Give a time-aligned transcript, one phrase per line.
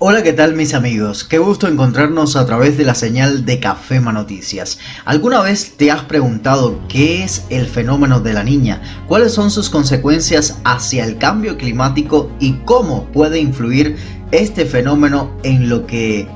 [0.00, 1.24] Hola, ¿qué tal mis amigos?
[1.24, 4.78] Qué gusto encontrarnos a través de la señal de Café Noticias.
[5.04, 8.80] ¿Alguna vez te has preguntado qué es el fenómeno de la niña?
[9.08, 13.96] ¿Cuáles son sus consecuencias hacia el cambio climático y cómo puede influir
[14.30, 16.28] este fenómeno en lo que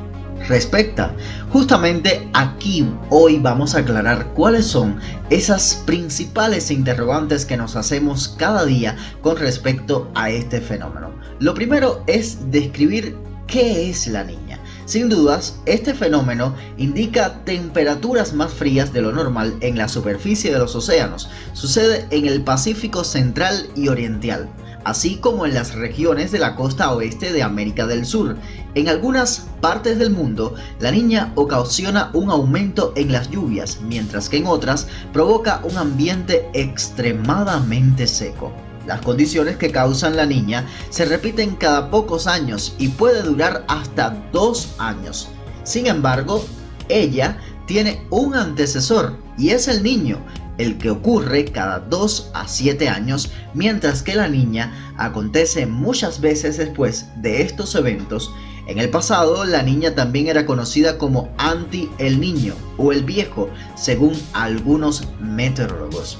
[0.48, 1.14] respecta?
[1.50, 4.96] Justamente aquí hoy vamos a aclarar cuáles son
[5.30, 11.12] esas principales interrogantes que nos hacemos cada día con respecto a este fenómeno.
[11.38, 13.16] Lo primero es describir
[13.52, 14.58] ¿Qué es la niña?
[14.86, 20.58] Sin dudas, este fenómeno indica temperaturas más frías de lo normal en la superficie de
[20.58, 21.28] los océanos.
[21.52, 24.48] Sucede en el Pacífico Central y Oriental,
[24.84, 28.38] así como en las regiones de la costa oeste de América del Sur.
[28.74, 34.38] En algunas partes del mundo, la niña ocasiona un aumento en las lluvias, mientras que
[34.38, 38.50] en otras provoca un ambiente extremadamente seco.
[38.86, 44.10] Las condiciones que causan la niña se repiten cada pocos años y puede durar hasta
[44.32, 45.28] dos años.
[45.64, 46.44] Sin embargo,
[46.88, 50.18] ella tiene un antecesor y es el niño,
[50.58, 56.58] el que ocurre cada 2 a 7 años, mientras que la niña acontece muchas veces
[56.58, 58.30] después de estos eventos.
[58.68, 63.48] En el pasado, la niña también era conocida como anti el niño o el viejo,
[63.74, 66.18] según algunos meteorólogos.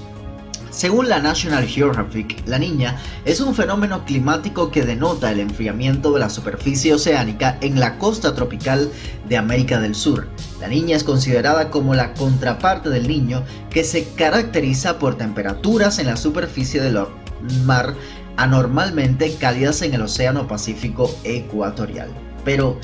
[0.73, 6.21] Según la National Geographic, la niña es un fenómeno climático que denota el enfriamiento de
[6.21, 8.91] la superficie oceánica en la costa tropical
[9.29, 10.29] de América del Sur.
[10.61, 16.07] La niña es considerada como la contraparte del niño que se caracteriza por temperaturas en
[16.07, 17.05] la superficie del
[17.67, 17.95] mar
[18.39, 22.09] anormalmente cálidas en el Océano Pacífico ecuatorial.
[22.47, 22.79] Pero,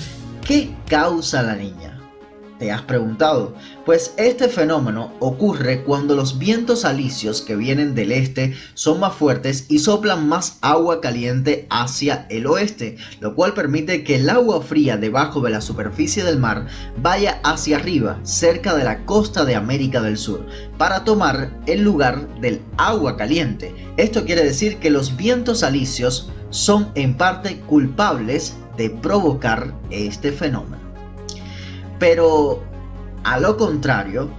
[0.47, 1.98] ¿qué causa la niña?
[2.59, 3.55] ¿Te has preguntado?
[3.87, 9.67] Pues este fenómeno ocurre cuando los vientos alisios que vienen del este son más fuertes
[9.69, 14.97] y soplan más agua caliente hacia el oeste, lo cual permite que el agua fría
[14.97, 16.67] debajo de la superficie del mar
[17.01, 20.45] vaya hacia arriba, cerca de la costa de América del Sur,
[20.79, 23.73] para tomar el lugar del agua caliente.
[23.99, 30.88] Esto quiere decir que los vientos alisios son en parte culpables de provocar este fenómeno.
[31.99, 32.63] Pero,
[33.25, 34.31] a lo contrario,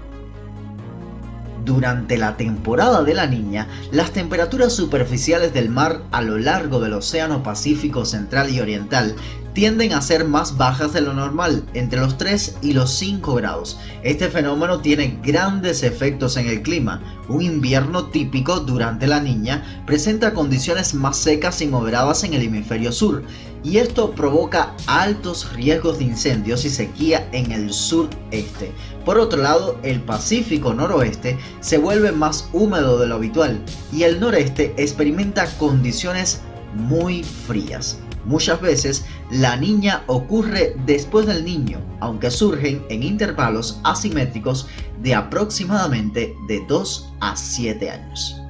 [1.65, 6.93] durante la temporada de la niña, las temperaturas superficiales del mar a lo largo del
[6.93, 9.15] Océano Pacífico Central y Oriental
[9.53, 13.77] tienden a ser más bajas de lo normal, entre los 3 y los 5 grados.
[14.03, 17.01] Este fenómeno tiene grandes efectos en el clima.
[17.27, 22.91] Un invierno típico durante la niña presenta condiciones más secas y moderadas en el hemisferio
[22.91, 23.23] sur,
[23.63, 28.71] y esto provoca altos riesgos de incendios y sequía en el sureste.
[29.05, 33.61] Por otro lado, el Pacífico noroeste se vuelve más húmedo de lo habitual
[33.91, 36.41] y el noreste experimenta condiciones
[36.75, 37.99] muy frías.
[38.25, 44.67] Muchas veces la niña ocurre después del niño, aunque surgen en intervalos asimétricos
[45.01, 48.41] de aproximadamente de 2 a 7 años.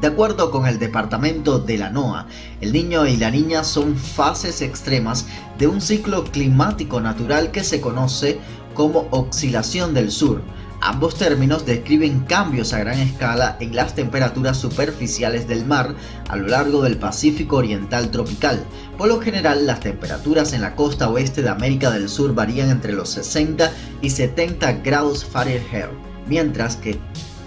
[0.00, 2.26] De acuerdo con el departamento de la NOAA,
[2.60, 5.26] el niño y la niña son fases extremas
[5.58, 8.38] de un ciclo climático natural que se conoce
[8.74, 10.42] como oscilación del sur,
[10.82, 15.94] Ambos términos describen cambios a gran escala en las temperaturas superficiales del mar
[16.28, 18.64] a lo largo del Pacífico Oriental tropical.
[18.96, 22.94] Por lo general, las temperaturas en la costa oeste de América del Sur varían entre
[22.94, 25.90] los 60 y 70 grados Fahrenheit,
[26.26, 26.98] mientras que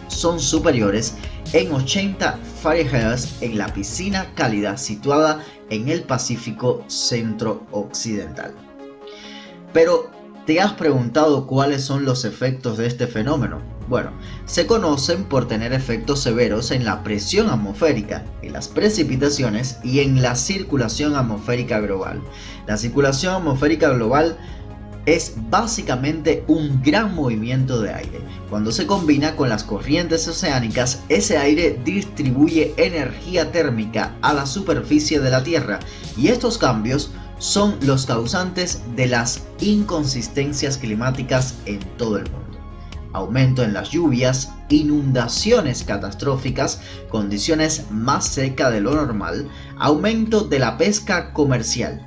[0.09, 1.15] son superiores
[1.53, 8.53] en 80 Fahrenheit en la piscina cálida situada en el Pacífico centro-occidental.
[9.71, 10.11] Pero
[10.45, 13.61] ¿Te has preguntado cuáles son los efectos de este fenómeno?
[13.87, 14.11] Bueno,
[14.43, 20.21] se conocen por tener efectos severos en la presión atmosférica, en las precipitaciones y en
[20.21, 22.21] la circulación atmosférica global.
[22.67, 24.37] La circulación atmosférica global
[25.05, 28.21] es básicamente un gran movimiento de aire.
[28.49, 35.19] Cuando se combina con las corrientes oceánicas, ese aire distribuye energía térmica a la superficie
[35.19, 35.79] de la Tierra
[36.17, 42.39] y estos cambios son los causantes de las inconsistencias climáticas en todo el mundo.
[43.11, 49.47] Aumento en las lluvias, inundaciones catastróficas, condiciones más secas de lo normal,
[49.77, 52.01] aumento de la pesca comercial.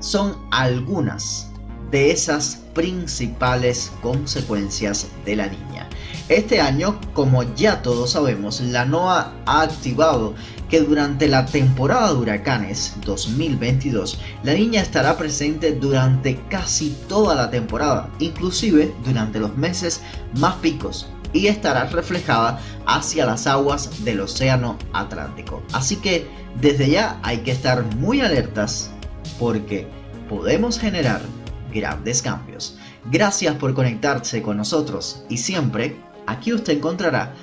[0.00, 1.51] Son algunas
[1.92, 5.88] de esas principales consecuencias de la niña.
[6.28, 10.34] Este año, como ya todos sabemos, la NOAA ha activado
[10.70, 17.50] que durante la temporada de huracanes 2022, la niña estará presente durante casi toda la
[17.50, 20.00] temporada, inclusive durante los meses
[20.38, 25.62] más picos, y estará reflejada hacia las aguas del Océano Atlántico.
[25.72, 26.26] Así que
[26.60, 28.90] desde ya hay que estar muy alertas
[29.38, 29.86] porque
[30.28, 31.20] podemos generar
[31.72, 32.78] grandes cambios.
[33.10, 35.96] Gracias por conectarse con nosotros y siempre
[36.26, 37.34] aquí usted encontrará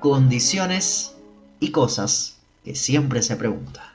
[0.00, 1.14] condiciones
[1.60, 3.94] y cosas que siempre se pregunta.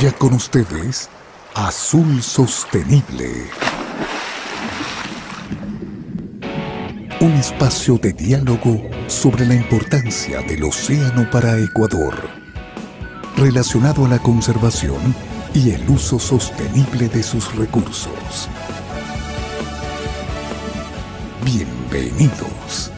[0.00, 1.10] Ya con ustedes,
[1.54, 3.50] Azul Sostenible.
[7.20, 12.14] Un espacio de diálogo sobre la importancia del océano para Ecuador,
[13.36, 15.14] relacionado a la conservación
[15.54, 18.48] y el uso sostenible de sus recursos.
[21.44, 22.92] Bienvenidos.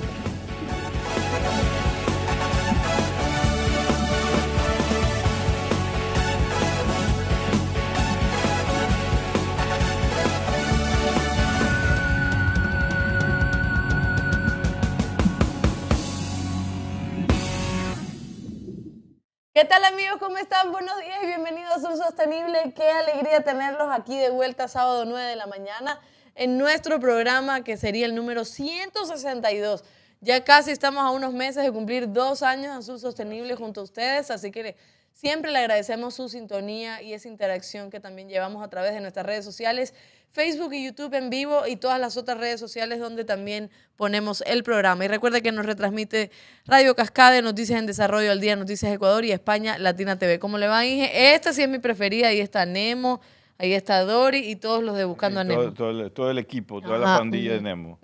[19.54, 20.16] ¿Qué tal amigos?
[20.18, 20.72] ¿Cómo están?
[20.72, 22.72] Buenos días y bienvenidos a Sur Sostenible.
[22.74, 26.00] Qué alegría tenerlos aquí de vuelta sábado 9 de la mañana
[26.36, 29.84] en nuestro programa que sería el número 162.
[30.22, 33.84] Ya casi estamos a unos meses de cumplir dos años en Sur Sostenible junto a
[33.84, 34.74] ustedes, así que
[35.12, 39.24] siempre le agradecemos su sintonía y esa interacción que también llevamos a través de nuestras
[39.26, 39.94] redes sociales,
[40.30, 44.62] Facebook y YouTube en vivo y todas las otras redes sociales donde también ponemos el
[44.62, 45.04] programa.
[45.04, 46.30] Y recuerde que nos retransmite
[46.64, 50.38] Radio Cascade, Noticias en Desarrollo al Día, Noticias Ecuador y España Latina TV.
[50.38, 51.34] ¿Cómo le va, Inge?
[51.34, 53.20] Esta sí es mi preferida, ahí está Nemo.
[53.58, 55.72] Ahí está Dori y todos los de Buscando a Nemo.
[55.72, 58.00] Todo, el, todo el equipo, toda la pandilla de Nemo.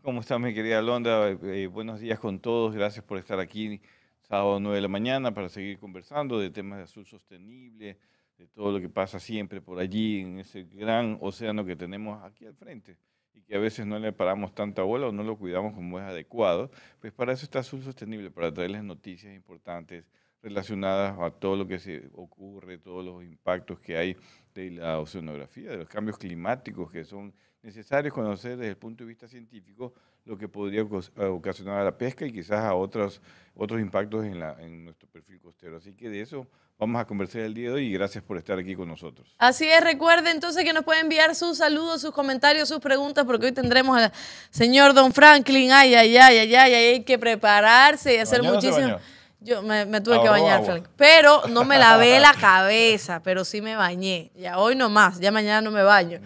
[0.00, 1.28] ¿Cómo estás, mi querida Alondra?
[1.30, 2.74] Eh, buenos días con todos.
[2.74, 3.82] Gracias por estar aquí
[4.24, 7.98] sábado 9 de la mañana para seguir conversando de temas de azul sostenible,
[8.38, 12.46] de todo lo que pasa siempre por allí en ese gran océano que tenemos aquí
[12.46, 12.96] al frente
[13.32, 16.04] y que a veces no le paramos tanta bola o no lo cuidamos como es
[16.04, 16.70] adecuado.
[17.00, 20.04] Pues para eso está Azul Sostenible, para traerles noticias importantes
[20.42, 24.16] relacionadas a todo lo que se ocurre, todos los impactos que hay
[24.54, 29.08] de la oceanografía, de los cambios climáticos que son necesarios conocer desde el punto de
[29.08, 29.94] vista científico
[30.26, 33.20] lo que podría ocasionar a la pesca y quizás a otros,
[33.54, 35.78] otros impactos en, la, en nuestro perfil costero.
[35.78, 36.46] Así que de eso
[36.78, 39.34] vamos a conversar el día de hoy y gracias por estar aquí con nosotros.
[39.38, 43.46] Así es, recuerde entonces que nos puede enviar sus saludos, sus comentarios, sus preguntas, porque
[43.46, 44.12] hoy tendremos al
[44.50, 45.72] señor Don Franklin.
[45.72, 48.98] Ay, ay, ay, ay, ay, hay que prepararse y hacer muchísimo.
[49.44, 50.86] Yo me, tuve que bañar, Frank.
[50.96, 54.30] Pero no me lavé la cabeza, pero sí me bañé.
[54.34, 56.18] Ya hoy no más, ya mañana no me baño.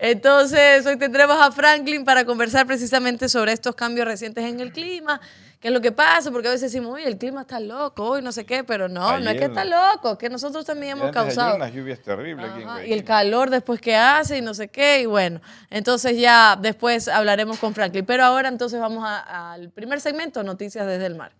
[0.00, 5.20] Entonces, hoy tendremos a Franklin para conversar precisamente sobre estos cambios recientes en el clima.
[5.60, 6.32] ¿Qué es lo que pasa?
[6.32, 9.20] Porque a veces decimos, uy, el clima está loco, hoy no sé qué, pero no,
[9.20, 11.54] no es que está loco, que nosotros también hemos causado.
[11.54, 15.06] unas lluvias terribles aquí Y el calor después que hace y no sé qué, y
[15.06, 18.04] bueno, entonces ya después hablaremos con Franklin.
[18.04, 21.32] Pero ahora entonces vamos al primer segmento, Noticias desde el Mar.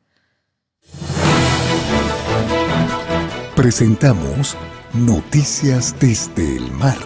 [3.56, 4.56] Presentamos
[4.92, 6.98] Noticias desde el Mar.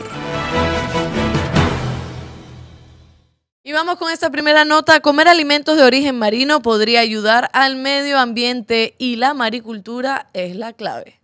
[3.62, 5.00] Y vamos con esta primera nota.
[5.00, 10.72] Comer alimentos de origen marino podría ayudar al medio ambiente y la maricultura es la
[10.72, 11.20] clave.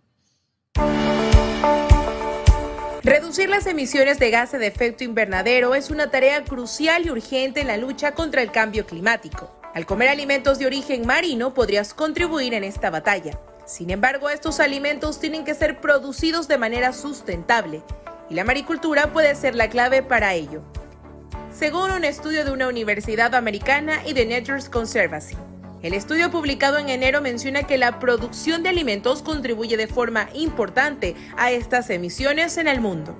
[3.03, 7.67] Reducir las emisiones de gases de efecto invernadero es una tarea crucial y urgente en
[7.67, 9.59] la lucha contra el cambio climático.
[9.73, 13.39] Al comer alimentos de origen marino podrías contribuir en esta batalla.
[13.65, 17.81] Sin embargo, estos alimentos tienen que ser producidos de manera sustentable
[18.29, 20.61] y la maricultura puede ser la clave para ello.
[21.51, 25.35] Según un estudio de una universidad americana y de Nature's Conservancy,
[25.81, 31.15] el estudio publicado en enero menciona que la producción de alimentos contribuye de forma importante
[31.37, 33.17] a estas emisiones en el mundo.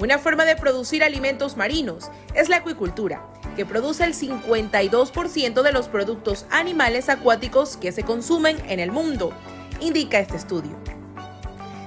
[0.00, 5.88] Una forma de producir alimentos marinos es la acuicultura, que produce el 52% de los
[5.88, 9.32] productos animales acuáticos que se consumen en el mundo,
[9.80, 10.76] indica este estudio.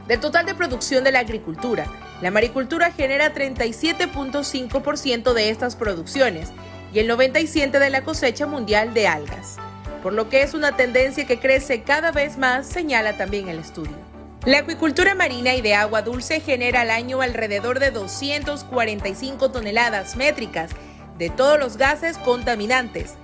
[0.08, 1.86] Del total de producción de la agricultura,
[2.22, 6.50] la maricultura genera 37.5% de estas producciones
[6.92, 9.58] y el 97% de la cosecha mundial de algas,
[10.02, 13.96] por lo que es una tendencia que crece cada vez más, señala también el estudio.
[14.46, 20.72] La acuicultura marina y de agua dulce genera al año alrededor de 245 toneladas métricas
[21.18, 23.16] de todos los gases contaminantes,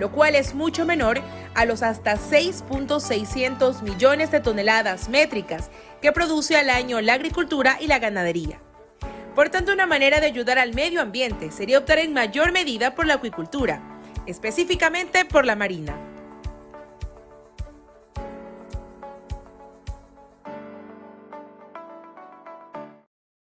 [0.00, 1.20] lo cual es mucho menor
[1.54, 7.86] a los hasta 6.600 millones de toneladas métricas que produce al año la agricultura y
[7.86, 8.60] la ganadería.
[9.34, 13.06] Por tanto, una manera de ayudar al medio ambiente sería optar en mayor medida por
[13.06, 16.09] la acuicultura, específicamente por la marina.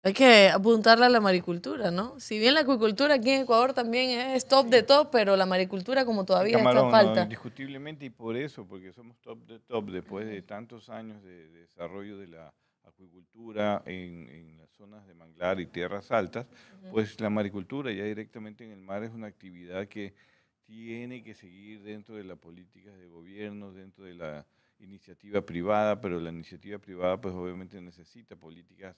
[0.05, 2.19] Hay que apuntarle a la maricultura, ¿no?
[2.19, 6.05] Si bien la acuicultura aquí en Ecuador también es top de top, pero la maricultura
[6.05, 7.23] como todavía está falta.
[7.23, 12.19] indiscutiblemente y por eso, porque somos top de top después de tantos años de, desarrollo
[12.19, 16.45] de la acuicultura en, las zonas de manglar y tierras altas,
[16.91, 20.13] pues la maricultura ya directamente en el mar es una actividad que
[20.67, 24.45] tiene que seguir dentro de las políticas de gobierno, dentro de la
[24.77, 28.95] iniciativa privada, pero la iniciativa privada pues obviamente necesita políticas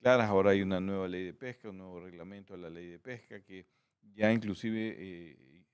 [0.00, 0.28] claras.
[0.28, 3.40] Ahora hay una nueva ley de pesca, un nuevo reglamento a la ley de pesca
[3.40, 3.66] que
[4.14, 5.64] ya inclusive eh, eh,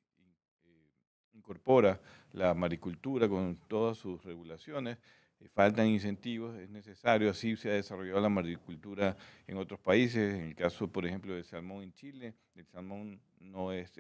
[1.33, 2.01] incorpora
[2.33, 4.99] la maricultura con todas sus regulaciones.
[5.39, 9.17] Eh, faltan incentivos, es necesario, así se ha desarrollado la maricultura
[9.47, 13.73] en otros países, en el caso, por ejemplo, del salmón en Chile, el salmón no
[13.73, 13.93] es,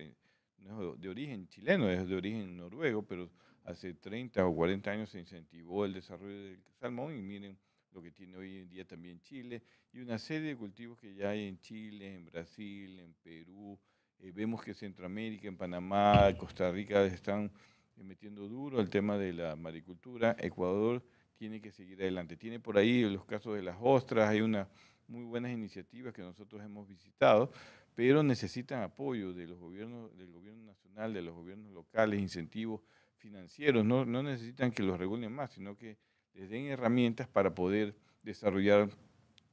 [0.59, 3.31] no es de origen chileno, es de origen noruego, pero
[3.65, 7.59] hace 30 o 40 años se incentivó el desarrollo del salmón y miren
[7.97, 11.31] lo que tiene hoy en día también Chile, y una serie de cultivos que ya
[11.31, 13.79] hay en Chile, en Brasil, en Perú.
[14.19, 17.51] Eh, vemos que Centroamérica, en Panamá, Costa Rica están
[17.97, 20.37] eh, metiendo duro el tema de la maricultura.
[20.39, 21.03] Ecuador
[21.39, 22.37] tiene que seguir adelante.
[22.37, 24.69] Tiene por ahí los casos de las ostras, hay unas
[25.09, 27.51] muy buenas iniciativas que nosotros hemos visitado,
[27.95, 32.83] pero necesitan apoyo de los gobiernos, del gobierno nacional, de los gobiernos locales, incentivos
[33.17, 33.87] financieros.
[33.87, 35.97] No, no necesitan que los regulen más, sino que
[36.37, 38.91] les den herramientas para poder desarrollar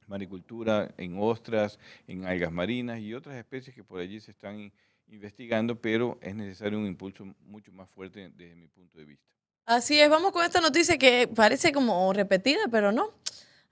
[0.06, 4.70] maricultura en ostras, en algas marinas y otras especies que por allí se están
[5.08, 9.24] investigando, pero es necesario un impulso mucho más fuerte desde mi punto de vista.
[9.66, 13.14] Así es, vamos con esta noticia que parece como repetida, pero no.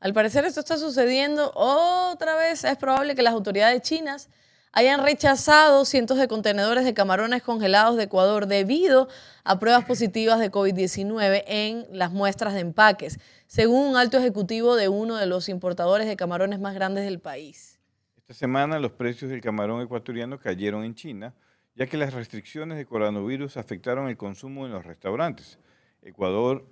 [0.00, 2.64] Al parecer esto está sucediendo otra vez.
[2.64, 4.30] Es probable que las autoridades chinas
[4.72, 9.08] hayan rechazado cientos de contenedores de camarones congelados de Ecuador debido
[9.44, 14.88] a pruebas positivas de COVID-19 en las muestras de empaques, según un alto ejecutivo de
[14.88, 17.78] uno de los importadores de camarones más grandes del país.
[18.16, 21.34] Esta semana los precios del camarón ecuatoriano cayeron en China,
[21.74, 25.58] ya que las restricciones de coronavirus afectaron el consumo en los restaurantes.
[26.02, 26.66] Ecuador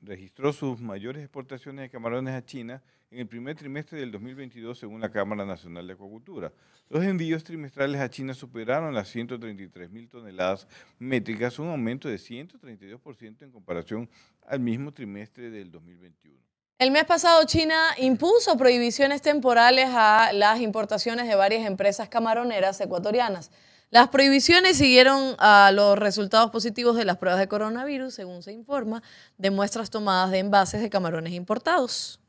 [0.00, 5.00] registró sus mayores exportaciones de camarones a China en el primer trimestre del 2022 según
[5.00, 6.52] la Cámara Nacional de Acuacultura.
[6.90, 10.66] Los envíos trimestrales a China superaron las 133 mil toneladas
[10.98, 14.10] métricas, un aumento de 132% en comparación
[14.46, 16.36] al mismo trimestre del 2021.
[16.78, 23.50] El mes pasado China impuso prohibiciones temporales a las importaciones de varias empresas camaroneras ecuatorianas.
[23.90, 29.02] Las prohibiciones siguieron a los resultados positivos de las pruebas de coronavirus, según se informa,
[29.38, 32.20] de muestras tomadas de envases de camarones importados.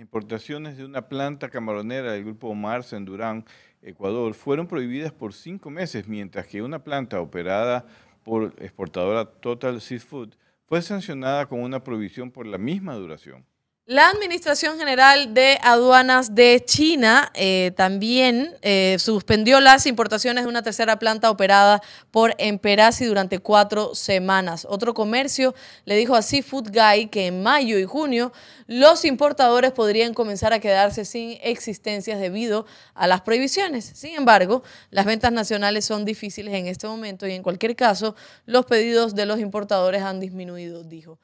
[0.00, 3.44] Importaciones de una planta camaronera del grupo Mars en Durán,
[3.82, 7.84] Ecuador, fueron prohibidas por cinco meses, mientras que una planta operada
[8.24, 10.30] por exportadora Total Seafood
[10.64, 13.44] fue sancionada con una prohibición por la misma duración.
[13.90, 20.62] La Administración General de Aduanas de China eh, también eh, suspendió las importaciones de una
[20.62, 21.82] tercera planta operada
[22.12, 24.64] por Emperasi durante cuatro semanas.
[24.70, 25.56] Otro comercio
[25.86, 28.32] le dijo a Seafood Guy que en mayo y junio
[28.68, 33.86] los importadores podrían comenzar a quedarse sin existencias debido a las prohibiciones.
[33.86, 38.14] Sin embargo, las ventas nacionales son difíciles en este momento y en cualquier caso
[38.46, 41.18] los pedidos de los importadores han disminuido, dijo.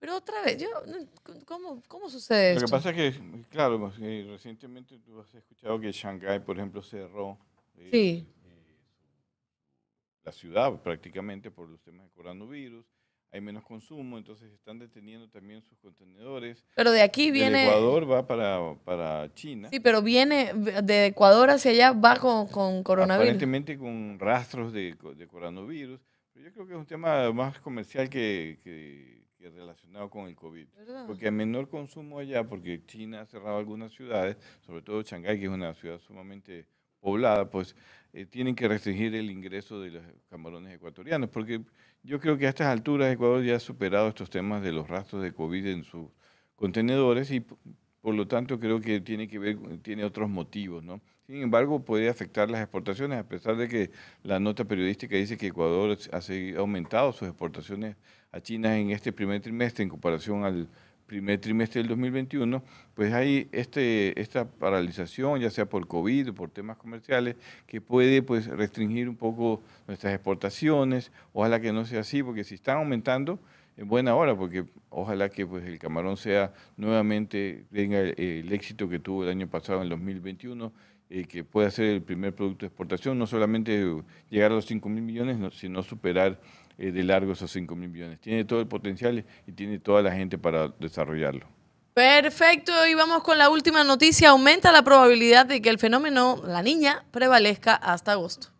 [0.00, 0.68] Pero otra vez, yo,
[1.44, 2.62] ¿cómo, cómo sucede esto?
[2.62, 6.56] Lo que pasa es que, claro, pues, eh, recientemente tú has escuchado que Shanghái, por
[6.56, 7.38] ejemplo, cerró
[7.76, 8.24] eh, eh,
[10.24, 12.86] la ciudad prácticamente por los temas de coronavirus.
[13.32, 16.64] Hay menos consumo, entonces están deteniendo también sus contenedores.
[16.74, 17.58] Pero de aquí viene...
[17.58, 19.68] De Ecuador va para, para China.
[19.68, 23.28] Sí, pero viene de Ecuador hacia allá, va con, con coronavirus.
[23.28, 26.00] Aparentemente con rastros de, de coronavirus.
[26.32, 30.66] Pero yo creo que es un tema más comercial que, que relacionado con el COVID.
[31.06, 35.46] Porque a menor consumo allá, porque China ha cerrado algunas ciudades, sobre todo Shanghái, que
[35.46, 36.66] es una ciudad sumamente
[37.00, 37.74] poblada, pues
[38.12, 41.62] eh, tienen que restringir el ingreso de los camarones ecuatorianos, porque
[42.02, 45.22] yo creo que a estas alturas Ecuador ya ha superado estos temas de los rastros
[45.22, 46.08] de COVID en sus
[46.56, 47.44] contenedores y
[48.00, 51.00] por lo tanto creo que tiene que ver, tiene otros motivos, ¿no?
[51.26, 53.90] Sin embargo, puede afectar las exportaciones, a pesar de que
[54.24, 56.20] la nota periodística dice que Ecuador ha
[56.58, 57.96] aumentado sus exportaciones
[58.32, 60.68] a China en este primer trimestre en comparación al
[61.10, 62.62] primer trimestre del 2021,
[62.94, 67.34] pues hay este, esta paralización, ya sea por COVID o por temas comerciales,
[67.66, 71.10] que puede pues restringir un poco nuestras exportaciones.
[71.32, 73.40] Ojalá que no sea así, porque si están aumentando,
[73.76, 78.98] en buena hora, porque ojalá que pues el camarón sea nuevamente, tenga el éxito que
[78.98, 80.72] tuvo el año pasado en el 2021
[81.12, 83.84] eh, que pueda ser el primer producto de exportación, no solamente
[84.28, 86.38] llegar a los 5 mil millones, sino superar
[86.78, 88.20] eh, de largo esos 5 mil millones.
[88.20, 91.48] Tiene todo el potencial y tiene toda la gente para desarrollarlo.
[91.94, 94.28] Perfecto, y vamos con la última noticia.
[94.28, 98.50] Aumenta la probabilidad de que el fenómeno La Niña prevalezca hasta agosto.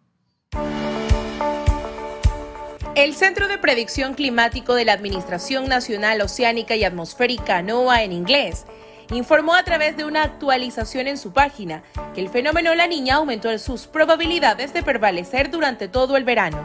[3.00, 8.66] El Centro de Predicción Climático de la Administración Nacional Oceánica y Atmosférica, NOAA en inglés,
[9.10, 11.82] informó a través de una actualización en su página
[12.14, 16.58] que el fenómeno La Niña aumentó sus probabilidades de prevalecer durante todo el verano.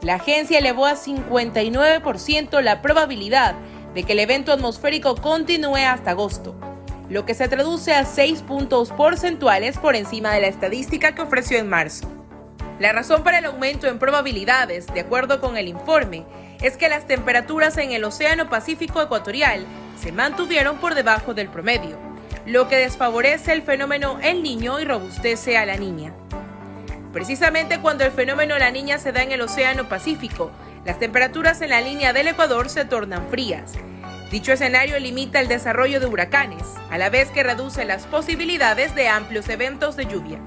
[0.00, 3.56] La agencia elevó a 59% la probabilidad
[3.92, 6.56] de que el evento atmosférico continúe hasta agosto,
[7.10, 11.58] lo que se traduce a 6 puntos porcentuales por encima de la estadística que ofreció
[11.58, 12.25] en marzo.
[12.78, 16.24] La razón para el aumento en probabilidades, de acuerdo con el informe,
[16.60, 19.66] es que las temperaturas en el Océano Pacífico Ecuatorial
[19.98, 21.98] se mantuvieron por debajo del promedio,
[22.44, 26.12] lo que desfavorece el fenómeno El Niño y robustece a la niña.
[27.14, 30.50] Precisamente cuando el fenómeno La Niña se da en el Océano Pacífico,
[30.84, 33.72] las temperaturas en la línea del Ecuador se tornan frías.
[34.30, 39.08] Dicho escenario limita el desarrollo de huracanes, a la vez que reduce las posibilidades de
[39.08, 40.40] amplios eventos de lluvia.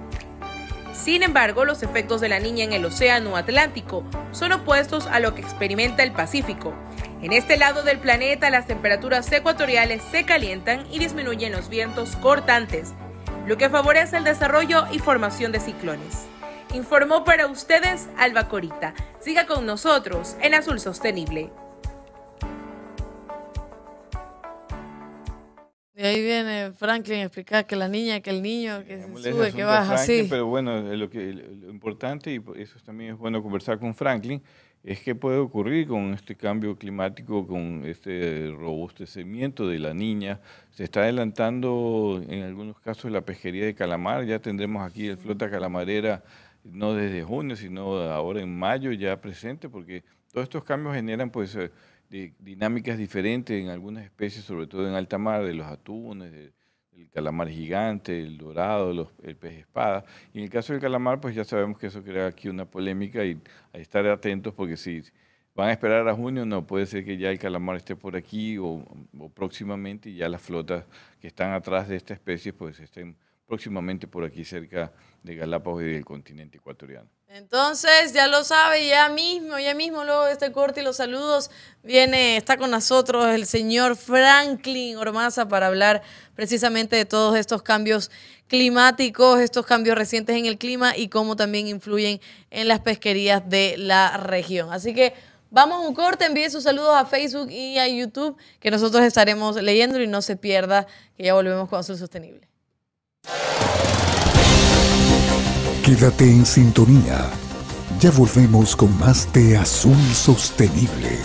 [1.01, 5.34] Sin embargo, los efectos de la niña en el Océano Atlántico son opuestos a lo
[5.34, 6.74] que experimenta el Pacífico.
[7.22, 12.94] En este lado del planeta las temperaturas ecuatoriales se calientan y disminuyen los vientos cortantes,
[13.48, 16.25] lo que favorece el desarrollo y formación de ciclones.
[16.74, 18.94] Informó para ustedes Alba Corita.
[19.22, 21.50] Siga con nosotros en Azul Sostenible.
[26.00, 29.51] Y ahí viene Franklin a explicar que la niña, que el niño, que se sube,
[29.51, 30.25] que baja, así.
[30.29, 34.41] Pero bueno, lo, que, lo importante, y eso también es bueno conversar con Franklin,
[34.82, 40.39] es que puede ocurrir con este cambio climático, con este robustecimiento de la niña.
[40.72, 45.51] Se está adelantando en algunos casos la pesquería de calamar, ya tendremos aquí el flota
[45.51, 46.24] calamarera
[46.64, 51.53] no desde junio, sino ahora en mayo ya presente, porque todos estos cambios generan pues
[51.55, 51.72] eh,
[52.09, 56.33] de dinámicas diferentes en algunas especies, sobre todo en alta mar, de los atunes,
[56.93, 60.03] el calamar gigante, el dorado, el pez espada.
[60.33, 63.24] Y en el caso del calamar, pues ya sabemos que eso crea aquí una polémica
[63.24, 63.35] y hay
[63.74, 65.03] que estar atentos porque si
[65.55, 68.57] van a esperar a junio, no, puede ser que ya el calamar esté por aquí
[68.57, 68.83] o,
[69.17, 70.85] o próximamente y ya las flotas
[71.22, 73.15] que están atrás de esta especie pues estén
[73.50, 77.09] próximamente por aquí cerca de Galápagos y del continente ecuatoriano.
[77.27, 81.50] Entonces, ya lo sabe, ya mismo, ya mismo, luego de este corte y los saludos,
[81.83, 86.03] viene, está con nosotros el señor Franklin Ormaza para hablar
[86.35, 88.12] precisamente de todos estos cambios
[88.48, 93.75] climáticos, estos cambios recientes en el clima y cómo también influyen en las pesquerías de
[93.77, 94.72] la región.
[94.72, 95.14] Así que
[95.50, 99.55] vamos a un corte, envíe sus saludos a Facebook y a YouTube, que nosotros estaremos
[99.55, 100.85] leyendo y no se pierda,
[101.18, 102.49] que ya volvemos con Azul Sostenible.
[105.83, 107.29] Quédate en sintonía.
[108.00, 111.20] Ya volvemos con más de Azul Sostenible.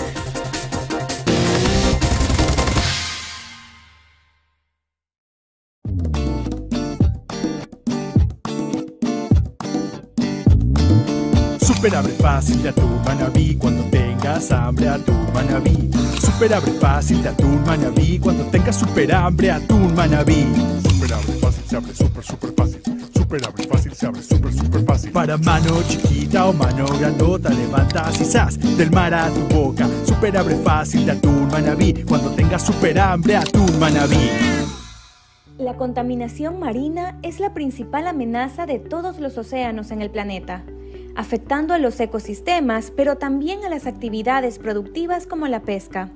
[11.60, 15.90] Super abre fácil de atún manabí cuando tengas hambre atún manabí.
[16.18, 20.46] Super abre fácil de atún manabí cuando tengas super hambre atún manabí.
[21.74, 22.82] Se abre super super fácil.
[23.12, 25.10] Super abre fácil se abre super super fácil.
[25.10, 29.88] Para mano chiquita o mano grandota levantas y sas del mar a tu boca.
[30.04, 34.30] Super abre fácil de atún manabí cuando tengas super hambre atún manabí.
[35.58, 40.62] La contaminación marina es la principal amenaza de todos los océanos en el planeta
[41.16, 46.10] afectando a los ecosistemas, pero también a las actividades productivas como la pesca.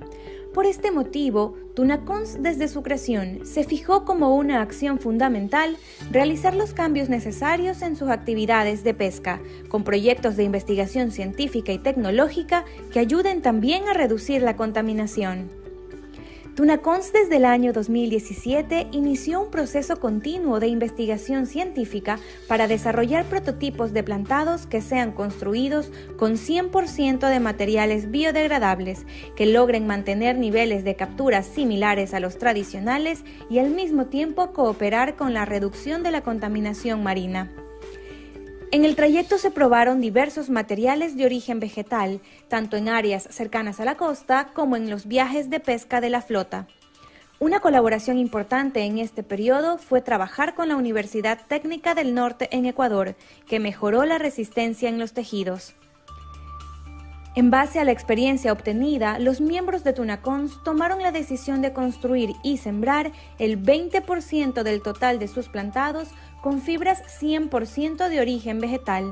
[0.53, 5.77] Por este motivo, Tunacons desde su creación se fijó como una acción fundamental
[6.11, 11.77] realizar los cambios necesarios en sus actividades de pesca, con proyectos de investigación científica y
[11.77, 15.58] tecnológica que ayuden también a reducir la contaminación.
[16.59, 22.19] Tunacons desde el año 2017 inició un proceso continuo de investigación científica
[22.49, 29.05] para desarrollar prototipos de plantados que sean construidos con 100% de materiales biodegradables,
[29.37, 35.15] que logren mantener niveles de captura similares a los tradicionales y al mismo tiempo cooperar
[35.15, 37.49] con la reducción de la contaminación marina.
[38.71, 43.85] En el trayecto se probaron diversos materiales de origen vegetal, tanto en áreas cercanas a
[43.85, 46.67] la costa como en los viajes de pesca de la flota.
[47.39, 52.67] Una colaboración importante en este periodo fue trabajar con la Universidad Técnica del Norte en
[52.67, 53.15] Ecuador,
[53.47, 55.73] que mejoró la resistencia en los tejidos.
[57.35, 62.31] En base a la experiencia obtenida, los miembros de Tunacons tomaron la decisión de construir
[62.43, 66.09] y sembrar el 20% del total de sus plantados
[66.41, 69.11] con fibras 100% de origen vegetal.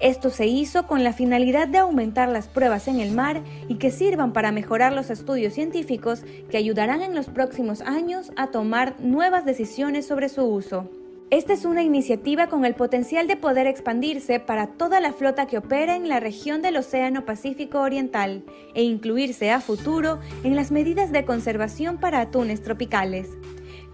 [0.00, 3.90] Esto se hizo con la finalidad de aumentar las pruebas en el mar y que
[3.90, 9.44] sirvan para mejorar los estudios científicos que ayudarán en los próximos años a tomar nuevas
[9.44, 10.88] decisiones sobre su uso.
[11.28, 15.58] Esta es una iniciativa con el potencial de poder expandirse para toda la flota que
[15.58, 18.42] opera en la región del Océano Pacífico Oriental
[18.74, 23.28] e incluirse a futuro en las medidas de conservación para atunes tropicales.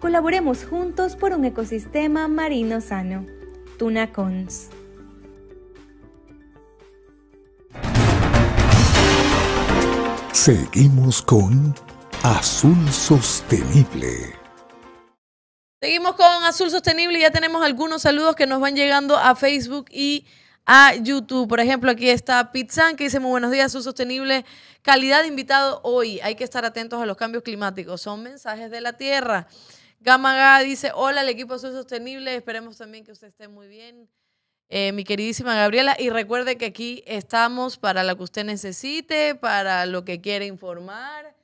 [0.01, 3.25] Colaboremos juntos por un ecosistema marino sano.
[3.79, 4.69] Tunacons.
[10.33, 11.75] Seguimos con
[12.23, 14.35] Azul Sostenible.
[15.81, 19.87] Seguimos con Azul Sostenible y ya tenemos algunos saludos que nos van llegando a Facebook
[19.91, 20.27] y
[20.67, 21.49] a YouTube.
[21.49, 24.45] Por ejemplo, aquí está Pizzan que dice muy buenos días, Azul Sostenible.
[24.83, 26.21] Calidad de invitado hoy.
[26.21, 28.03] Hay que estar atentos a los cambios climáticos.
[28.03, 29.49] Son mensajes de la Tierra.
[30.01, 32.35] Gamaga dice, hola al equipo Azul Sostenible.
[32.35, 34.09] Esperemos también que usted esté muy bien.
[34.69, 39.87] Eh, mi queridísima Gabriela, y recuerde que aquí estamos para lo que usted necesite, para
[39.87, 41.37] lo que quiere informar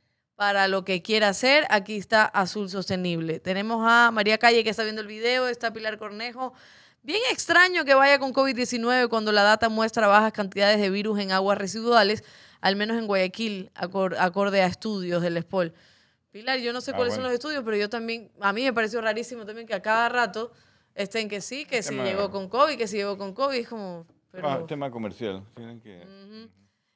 [0.42, 3.38] para lo que quiera hacer, aquí está Azul Sostenible.
[3.38, 6.52] Tenemos a María Calle que está viendo el video, está Pilar Cornejo.
[7.02, 11.30] Bien extraño que vaya con COVID-19 cuando la data muestra bajas cantidades de virus en
[11.30, 12.24] aguas residuales,
[12.60, 15.72] al menos en Guayaquil, acorde a estudios del SPOL.
[16.32, 18.72] Pilar, yo no sé ah, cuáles son los estudios, pero yo también, a mí me
[18.72, 20.50] pareció rarísimo también que a cada rato
[20.94, 24.06] estén que sí, que si llegó con COVID, que si llegó con COVID, es como...
[24.30, 24.64] Pero...
[24.64, 26.02] tema comercial, tienen que...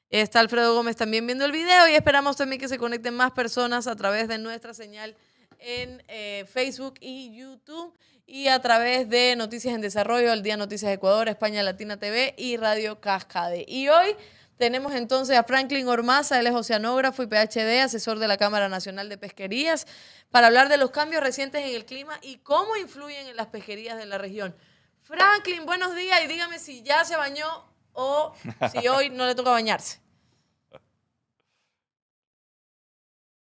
[0.09, 3.87] Está Alfredo Gómez también viendo el video y esperamos también que se conecten más personas
[3.87, 5.15] a través de nuestra señal
[5.59, 7.93] en eh, Facebook y YouTube
[8.27, 12.57] y a través de Noticias en Desarrollo, el Día Noticias Ecuador, España Latina TV y
[12.57, 13.65] Radio Cascade.
[13.69, 14.17] Y hoy
[14.57, 19.09] tenemos entonces a Franklin Ormaza, él es oceanógrafo y PhD, asesor de la Cámara Nacional
[19.09, 19.87] de Pesquerías,
[20.31, 23.99] para hablar de los cambios recientes en el clima y cómo influyen en las pesquerías
[23.99, 24.55] de la región.
[25.03, 27.47] Franklin, buenos días y dígame si ya se bañó
[27.93, 28.33] o
[28.73, 30.01] si hoy no le toca bañarse.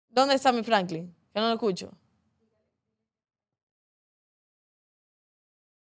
[0.10, 1.16] ¿Dónde está mi Franklin?
[1.34, 1.92] Que no lo escucho.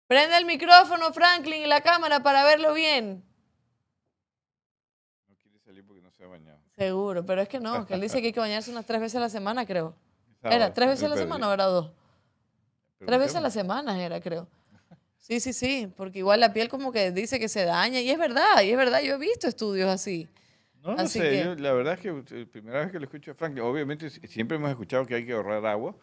[0.07, 3.25] Prende el micrófono, Franklin, y la cámara para verlo bien.
[5.27, 6.64] No quiere salir porque no se ha bañado.
[6.77, 9.17] Seguro, pero es que no, que él dice que hay que bañarse unas tres veces
[9.17, 9.95] a la semana, creo.
[10.43, 11.91] Era tres veces a la semana o era dos.
[12.99, 14.47] Tres veces a la semana era, creo.
[15.19, 18.19] Sí, sí, sí, porque igual la piel como que dice que se daña y es
[18.19, 20.29] verdad, y es verdad, yo he visto estudios así.
[20.83, 23.35] No, no sé, la verdad es que la eh, primera vez que lo escucho a
[23.35, 25.97] Frank, obviamente siempre hemos escuchado que hay que ahorrar agua,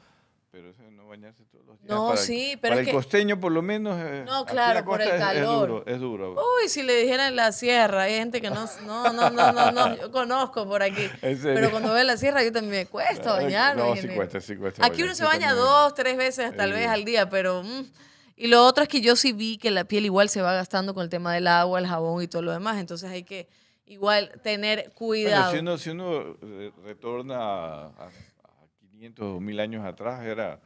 [0.51, 1.89] pero eso no bañarse todos los días.
[1.89, 3.97] No, sí, pero para el costeño por lo menos.
[3.97, 5.83] Eh, no, claro, por el calor.
[5.87, 9.29] Es, duro, Uy, si le dijeran en la sierra, hay gente que no, no, no,
[9.29, 11.07] no, no, no yo conozco por aquí.
[11.21, 13.81] Pero cuando ve la sierra yo también me cuesta bañarme.
[13.81, 14.85] No, sí cuesta, sí cuesta.
[14.85, 17.63] Aquí uno se baña dos, tres veces tal vez al día, pero...
[17.63, 17.85] Mm,
[18.35, 20.95] y lo otro es que yo sí vi que la piel igual se va gastando
[20.95, 23.47] con el tema del agua, el jabón y todo lo demás, entonces hay que
[23.85, 25.51] igual tener cuidado.
[25.51, 26.37] si, uno, si uno
[26.83, 28.09] retorna a,
[29.01, 30.59] 500 o 1000 años atrás, era...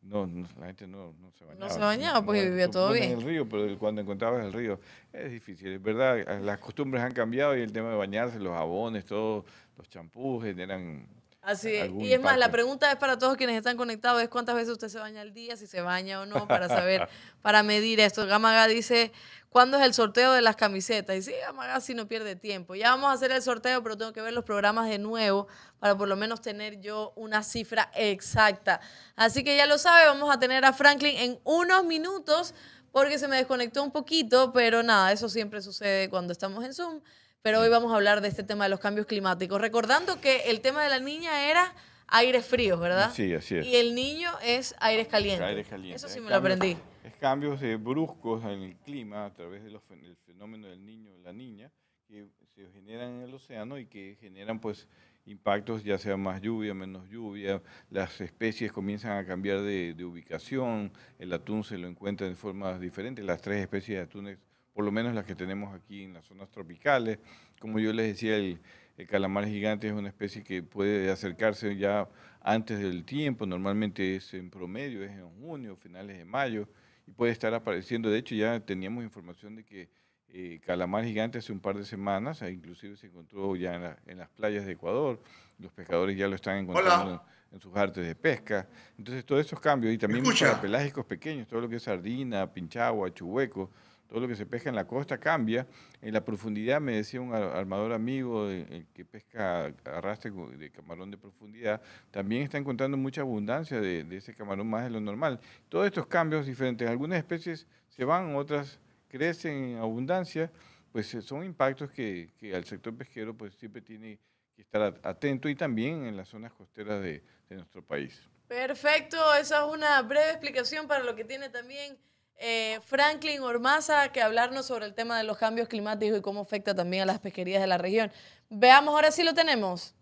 [0.00, 0.24] No,
[0.60, 1.66] la gente no, no, se bañaba.
[1.66, 3.10] No se bañaba porque vivía todo bien.
[3.10, 4.78] En el río, pero cuando encontrabas el río
[5.12, 5.72] es difícil.
[5.72, 9.44] Es verdad, las costumbres han cambiado y el tema de bañarse, los jabones, todos
[9.76, 11.08] los champús generan
[11.46, 11.92] Así es.
[12.00, 14.88] Y es más, la pregunta es para todos quienes están conectados, es cuántas veces usted
[14.88, 17.08] se baña al día, si se baña o no, para saber,
[17.40, 18.26] para medir esto.
[18.26, 19.12] Gamaga dice,
[19.56, 21.16] ¿cuándo es el sorteo de las camisetas?
[21.16, 21.32] Y sí,
[21.80, 22.74] sí no pierde tiempo.
[22.74, 25.96] Ya vamos a hacer el sorteo, pero tengo que ver los programas de nuevo para
[25.96, 28.82] por lo menos tener yo una cifra exacta.
[29.14, 32.52] Así que ya lo sabe, vamos a tener a Franklin en unos minutos
[32.92, 37.00] porque se me desconectó un poquito, pero nada, eso siempre sucede cuando estamos en Zoom
[37.40, 39.58] pero hoy vamos a hablar de este tema de los cambios climáticos.
[39.58, 41.72] Recordando que el tema de la niña era
[42.08, 43.10] aires fríos, ¿verdad?
[43.14, 43.66] Sí, así es.
[43.66, 45.46] Y el niño es aires calientes.
[45.46, 46.02] Aires calientes.
[46.02, 46.76] Eso sí me lo aprendí.
[47.06, 49.78] Es cambios bruscos en el clima a través del
[50.26, 51.70] fenómeno del niño o la niña
[52.08, 54.88] que se generan en el océano y que generan pues
[55.24, 61.32] impactos, ya sea más lluvia, menos lluvia, las especies comienzan a cambiar de, ubicación, el
[61.32, 64.38] atún se lo encuentra de formas diferentes, las tres especies de atunes
[64.72, 67.20] por lo menos las que tenemos aquí en las zonas tropicales.
[67.60, 68.60] Como yo les decía, el,
[69.08, 72.08] calamar gigante es una especie que puede acercarse ya
[72.40, 76.68] antes del tiempo, normalmente es en promedio, es en junio, finales de mayo,
[77.06, 78.10] y puede estar apareciendo.
[78.10, 79.88] De hecho, ya teníamos información de que
[80.28, 84.28] eh, calamar gigante hace un par de semanas, e inclusive se encontró ya en, las
[84.30, 85.20] playas de Ecuador,
[85.58, 88.68] los pescadores ya lo están encontrando en, sus artes de pesca.
[88.98, 93.14] Entonces, todos esos cambios, y también para pelágicos pequeños, todo lo que es sardina, pinchagua,
[93.14, 93.70] chuhueco,
[94.08, 95.66] todo lo que se pesca en la costa cambia.
[96.00, 98.48] En la profundidad, me decía un armador amigo
[98.94, 104.68] que pesca arrastre de camarón de profundidad, también está encontrando mucha abundancia de, ese camarón
[104.68, 105.40] más de lo normal.
[105.68, 110.50] Todos estos cambios diferentes, algunas especies se van, otras crecen en abundancia,
[110.92, 114.18] pues eh, son impactos que, que al sector pesquero pues siempre tiene
[114.54, 118.20] que estar atento y también en las zonas costeras de, de nuestro país.
[118.48, 121.98] Perfecto, esa es una breve explicación para lo que tiene también
[122.38, 126.74] eh, Franklin Ormaza que hablarnos sobre el tema de los cambios climáticos y cómo afecta
[126.74, 128.12] también a las pesquerías de la región.
[128.48, 129.94] Veamos, ahora sí lo tenemos.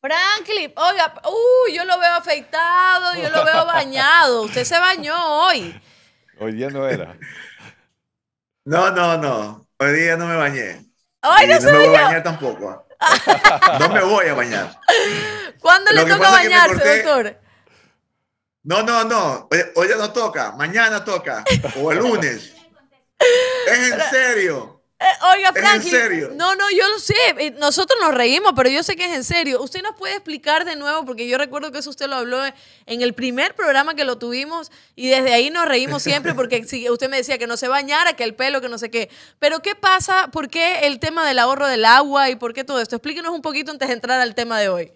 [0.00, 4.42] Franklin, oiga, uh, yo lo veo afeitado, yo lo veo bañado.
[4.42, 5.14] Usted se bañó
[5.46, 5.80] hoy.
[6.38, 7.16] Hoy día no era.
[8.64, 9.66] No, no, no.
[9.78, 10.84] Hoy día no me bañé.
[11.22, 12.86] Hoy no, no me voy a bañar tampoco.
[13.80, 14.78] no me voy a bañar.
[15.60, 17.45] ¿Cuándo le toca bañarse, doctor?
[18.66, 19.48] No, no, no.
[19.76, 20.50] Hoy, ya no toca.
[20.52, 21.44] Mañana toca.
[21.80, 22.52] O el lunes.
[23.70, 24.82] es en serio.
[24.98, 25.04] Eh,
[25.36, 25.86] oiga, Frankie.
[25.86, 26.30] ¿Es en serio?
[26.34, 27.14] No, no, yo lo sé.
[27.38, 29.62] Eh, nosotros nos reímos, pero yo sé que es en serio.
[29.62, 31.04] ¿Usted nos puede explicar de nuevo?
[31.04, 34.72] Porque yo recuerdo que eso usted lo habló en el primer programa que lo tuvimos
[34.96, 38.24] y desde ahí nos reímos siempre porque usted me decía que no se bañara, que
[38.24, 39.10] el pelo, que no sé qué.
[39.38, 40.28] Pero ¿qué pasa?
[40.32, 42.96] ¿Por qué el tema del ahorro del agua y por qué todo esto?
[42.96, 44.92] Explíquenos un poquito antes de entrar al tema de hoy.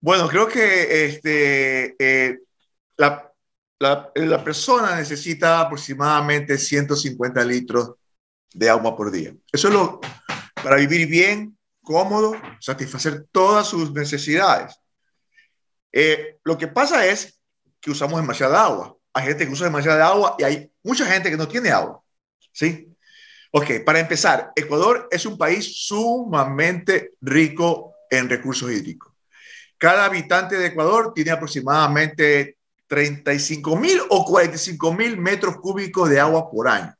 [0.00, 2.38] Bueno, creo que este, eh,
[2.96, 7.92] la, persona necesita aproximadamente 150 litros
[8.54, 9.34] de agua por día.
[9.52, 10.00] Eso es lo
[10.62, 14.78] para vivir bien, cómodo, satisfacer todas sus necesidades.
[15.92, 17.40] Eh, lo que pasa es
[17.80, 18.96] que usamos demasiada agua.
[19.12, 22.02] Hay gente que usa demasiada agua y hay mucha gente que no tiene agua.
[22.52, 22.94] ¿Sí?
[23.52, 29.09] Ok, para empezar, Ecuador es un país sumamente rico en recursos hídricos.
[29.80, 36.50] Cada habitante de Ecuador tiene aproximadamente 35 mil o 45 mil metros cúbicos de agua
[36.50, 36.94] por año.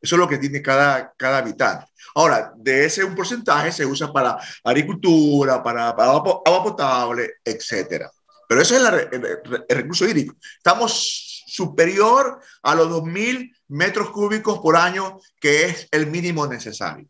[0.00, 1.84] Eso es lo que tiene cada, cada habitante.
[2.14, 8.06] Ahora, de ese un porcentaje se usa para agricultura, para, agua, potable, etc.
[8.48, 8.82] Pero ese es
[9.12, 10.34] el, recurso hídrico.
[10.56, 17.06] Estamos superior a los 2.000 metros cúbicos por año, que es el mínimo necesario.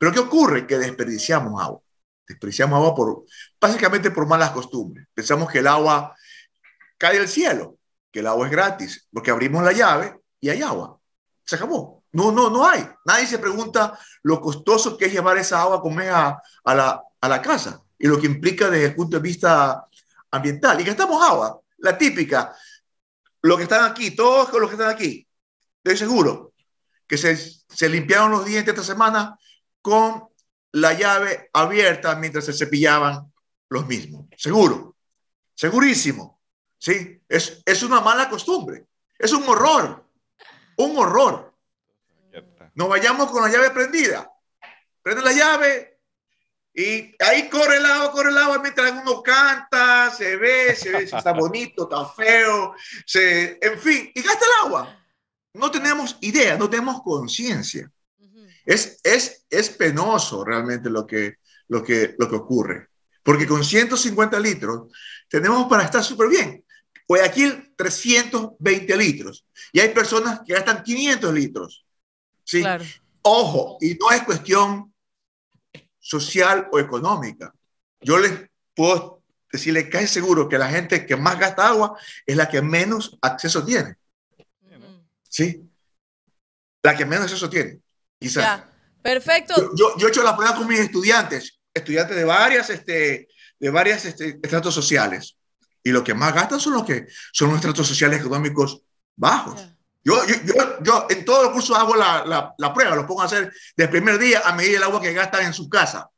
[0.00, 0.66] Pero ¿qué ocurre?
[0.66, 1.83] Que desperdiciamos agua.
[2.26, 3.24] Desperdiciamos agua por,
[3.60, 5.06] básicamente por malas costumbres.
[5.12, 6.14] Pensamos que el agua
[6.98, 7.78] cae del cielo,
[8.10, 10.98] que el agua es gratis, porque abrimos la llave y hay agua.
[11.44, 12.04] Se acabó.
[12.12, 12.88] No, no, no hay.
[13.04, 15.82] Nadie se pregunta lo costoso que es llevar esa agua
[16.12, 19.86] a a, la, a la casa y lo que implica desde el punto de vista
[20.30, 20.80] ambiental.
[20.80, 22.54] Y gastamos agua, la típica.
[23.42, 25.26] Los que están aquí, todos los que están aquí,
[25.82, 26.54] estoy seguro
[27.06, 29.38] que se, se limpiaron los dientes esta semana
[29.82, 30.28] con
[30.74, 33.32] la llave abierta mientras se cepillaban
[33.68, 34.26] los mismos.
[34.36, 34.96] Seguro,
[35.54, 36.40] segurísimo.
[36.78, 37.22] ¿Sí?
[37.28, 38.86] Es, es una mala costumbre.
[39.16, 40.04] Es un horror.
[40.76, 41.54] Un horror.
[42.74, 44.28] Nos vayamos con la llave prendida.
[45.00, 46.00] Prende la llave
[46.74, 51.06] y ahí corre el agua, corre el agua mientras uno canta, se ve, se ve
[51.06, 52.74] si está bonito, está feo,
[53.06, 55.04] se, en fin, y gasta el agua.
[55.52, 57.88] No tenemos idea, no tenemos conciencia.
[58.64, 61.36] Es, es, es penoso realmente lo que,
[61.68, 62.88] lo, que, lo que ocurre.
[63.22, 64.92] Porque con 150 litros
[65.28, 66.64] tenemos para estar súper bien.
[67.24, 69.46] aquí 320 litros.
[69.72, 71.86] Y hay personas que gastan 500 litros.
[72.44, 72.62] ¿sí?
[73.22, 74.92] Ojo, y no es cuestión
[75.98, 77.54] social o económica.
[78.00, 78.32] Yo les
[78.74, 82.60] puedo decirle que es seguro que la gente que más gasta agua es la que
[82.60, 83.96] menos acceso tiene.
[85.28, 85.62] ¿Sí?
[86.82, 87.80] La que menos acceso tiene,
[88.18, 88.62] quizás.
[89.02, 89.72] Perfecto.
[89.76, 94.04] Yo, yo, he hecho la prueba con mis estudiantes, estudiantes de varias, este, de varias
[94.06, 95.36] este, estratos sociales.
[95.82, 98.80] Y lo que más gastan son los que son los estratos sociales económicos
[99.14, 99.60] bajos.
[100.02, 103.26] Yo, yo, yo, en todos los cursos hago la, la, la, prueba, lo pongo a
[103.26, 106.10] hacer del primer día a medir el agua que gastan en su casa,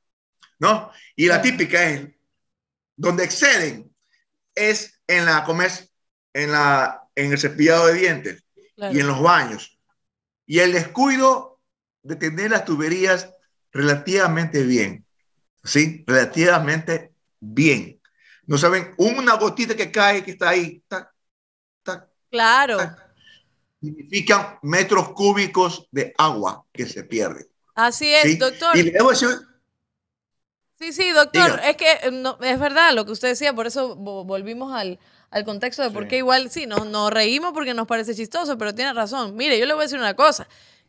[0.59, 0.91] ¿no?
[1.15, 2.09] Y la típica es,
[2.97, 3.95] donde exceden,
[4.55, 5.93] es en la, comes,
[6.33, 8.45] en la, en el cepillado de dientes
[8.77, 9.79] y en los baños.
[10.47, 11.56] Y el descuido
[12.07, 13.31] de tener las tuberías
[13.73, 15.05] relativamente bien,
[15.65, 16.05] ¿sí?
[16.07, 18.01] Relativamente bien.
[18.47, 20.83] No saben, una gotita que cae, que está ahí,
[22.31, 22.79] claro
[23.81, 27.47] significan metros cúbicos de agua que se pierde.
[27.75, 28.77] Así es, doctor.
[28.77, 28.93] Y
[30.79, 34.75] Sí, sí, doctor, es que eh, es verdad lo que usted decía, por eso volvimos
[34.75, 34.99] al,
[35.47, 38.93] contexto de por qué igual, sí, nos, nos reímos porque nos parece chistoso, pero tiene
[38.93, 39.37] razón.
[39.37, 40.47] Mire, yo le voy a decir una cosa.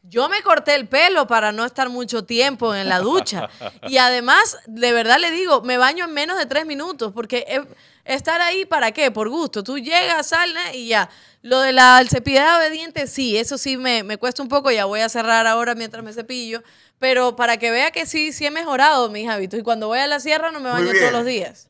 [0.09, 3.49] Yo me corté el pelo para no estar mucho tiempo en la ducha.
[3.87, 7.61] Y además, de verdad le digo, me baño en menos de tres minutos, porque
[8.05, 9.11] estar ahí, ¿para qué?
[9.11, 9.63] Por gusto.
[9.63, 11.09] Tú llegas, sales y ya.
[11.41, 14.85] Lo de la cepillado de dientes, sí, eso sí me, me, cuesta un poco, ya
[14.85, 16.63] voy a cerrar ahora mientras me cepillo,
[16.99, 20.07] pero para que vea que sí, sí he mejorado mis hábitos y cuando voy a
[20.07, 21.69] la sierra no me baño todos los días.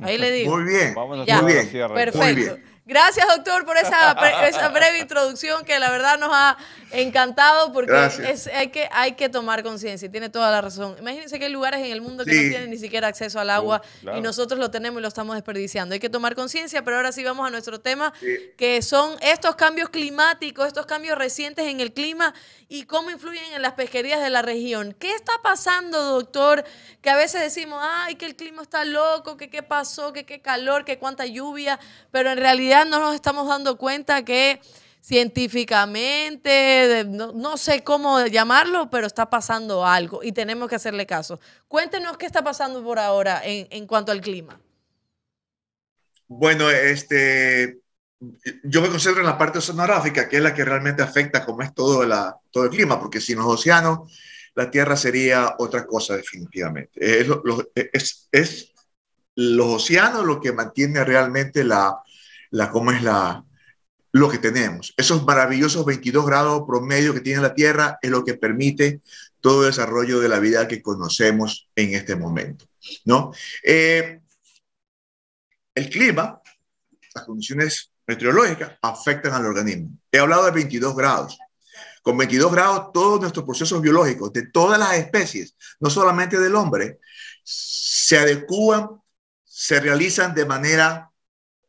[0.00, 0.56] Ahí le digo.
[0.56, 0.94] Muy bien.
[0.94, 1.42] Vámonos ya.
[1.42, 1.68] Muy bien.
[1.94, 2.58] Perfecto.
[2.84, 4.12] Gracias, doctor, por esa,
[4.48, 6.56] esa breve introducción que la verdad nos ha
[6.90, 7.92] encantado porque
[8.28, 10.96] es, hay, que, hay que tomar conciencia y tiene toda la razón.
[10.98, 13.82] Imagínense que hay lugares en el mundo que no tienen ni siquiera acceso al agua
[14.16, 15.92] y nosotros lo tenemos y lo estamos desperdiciando.
[15.92, 18.12] Hay que tomar conciencia, pero ahora sí vamos a nuestro tema,
[18.56, 22.34] que son estos cambios climáticos, estos cambios recientes en el clima
[22.68, 24.96] y cómo influyen en las pesquerías de la región.
[24.98, 26.64] ¿Qué está pasando, doctor?
[27.00, 30.40] Que a veces decimos, ay, que el clima está loco, que qué pasó, que qué
[30.40, 31.78] calor, que cuánta lluvia,
[32.10, 34.60] pero en realidad no nos estamos dando cuenta que
[35.02, 41.40] científicamente, no, sé cómo llamarlo, pero está pasando algo y tenemos que hacerle caso.
[41.68, 44.60] Cuéntenos qué está pasando por ahora en, cuanto al clima.
[46.28, 47.80] Bueno, este,
[48.62, 51.74] yo me concentro en la parte oceanográfica, que es la que realmente afecta como es
[51.74, 54.16] todo, la, todo el clima, porque sin los océanos,
[54.54, 56.92] la Tierra sería otra cosa definitivamente.
[57.00, 57.26] Es,
[57.92, 58.72] es, es
[59.34, 61.98] los océanos lo que mantiene realmente la,
[62.52, 63.44] la, cómo es la,
[64.12, 64.94] lo que tenemos.
[64.96, 69.00] Esos maravillosos 22 grados promedio que tiene la Tierra es lo que permite
[69.40, 72.66] todo el desarrollo de la vida que conocemos en este momento.
[73.04, 73.32] ¿no?
[73.64, 74.20] Eh,
[75.74, 76.40] el clima,
[77.14, 79.90] las condiciones meteorológicas afectan al organismo.
[80.10, 81.38] He hablado de 22 grados.
[82.02, 86.98] Con 22 grados, todos nuestros procesos biológicos de todas las especies, no solamente del hombre,
[87.44, 88.88] se adecúan,
[89.44, 91.11] se realizan de manera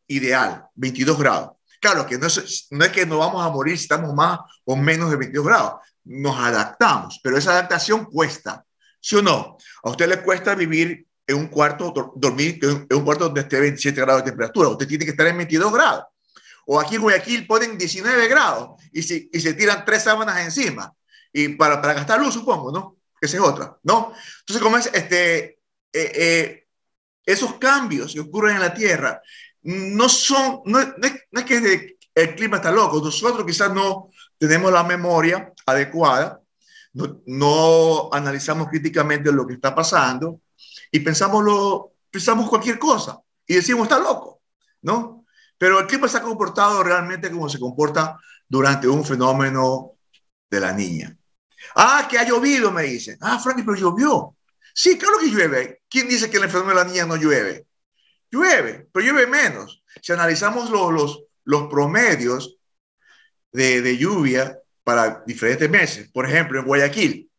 [0.07, 1.51] ideal, 22 grados.
[1.79, 4.75] Claro que no es, no es que nos vamos a morir si estamos más o
[4.75, 5.73] menos de 22 grados.
[6.05, 8.65] Nos adaptamos, pero esa adaptación cuesta.
[8.99, 9.57] ¿Sí o no?
[9.83, 13.99] A usted le cuesta vivir en un cuarto, dormir en un cuarto donde esté 27
[13.99, 14.69] grados de temperatura.
[14.69, 16.05] Usted tiene que estar en 22 grados.
[16.65, 20.93] O aquí en Guayaquil ponen 19 grados y, si, y se tiran tres sábanas encima.
[21.31, 22.97] Y para, para gastar luz, supongo, ¿no?
[23.19, 24.13] Esa es otra, ¿no?
[24.39, 25.59] Entonces, como es, este,
[25.91, 26.67] eh, eh,
[27.25, 29.21] esos cambios que ocurren en la Tierra
[29.63, 35.52] no son, no, es, que el clima está loco, nosotros quizás no tenemos la memoria
[35.65, 36.41] adecuada,
[37.26, 40.41] no, analizamos críticamente lo que está pasando
[40.91, 44.41] y pensamos, lo, pensamos cualquier cosa y decimos está loco,
[44.82, 45.26] ¿no?
[45.58, 49.93] Pero el clima se ha comportado realmente como se comporta durante un fenómeno
[50.49, 51.17] de la niña.
[51.76, 53.17] Ah, que ha llovido, me dicen.
[53.21, 54.36] Ah, Frankie, pero llovió.
[54.73, 55.82] Sí, claro que llueve.
[55.89, 57.65] ¿Quién dice que en el fenómeno de la niña no llueve?
[58.33, 59.83] Llueve, pero llueve menos.
[60.01, 62.57] Si analizamos los, los, los promedios
[63.51, 67.29] de, de, lluvia para diferentes meses, por ejemplo, en Guayaquil,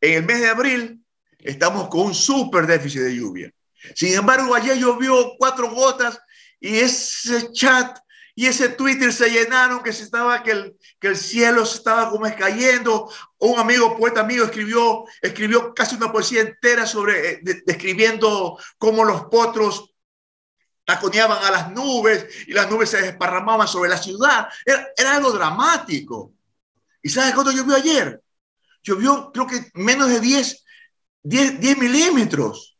[0.00, 1.02] en el mes de abril
[1.38, 3.50] estamos con un súper déficit de lluvia.
[3.94, 6.20] Sin embargo, ayer llovió cuatro gotas
[6.60, 7.98] y ese chat
[8.38, 12.08] y ese Twitter se llenaron que se estaba que el, que el cielo se estaba
[12.08, 13.12] como cayendo.
[13.38, 19.24] Un amigo, poeta amigo, escribió, escribió casi una poesía entera sobre, eh, describiendo cómo los
[19.24, 19.87] potros
[20.88, 24.48] taconeaban a las nubes y las nubes se desparramaban sobre la ciudad.
[24.64, 26.32] Era, algo dramático.
[27.02, 28.22] ¿Y sabes cuánto llovió ayer?
[28.82, 30.64] Llovió creo que menos de 10,
[31.24, 32.78] 10, 10 milímetros.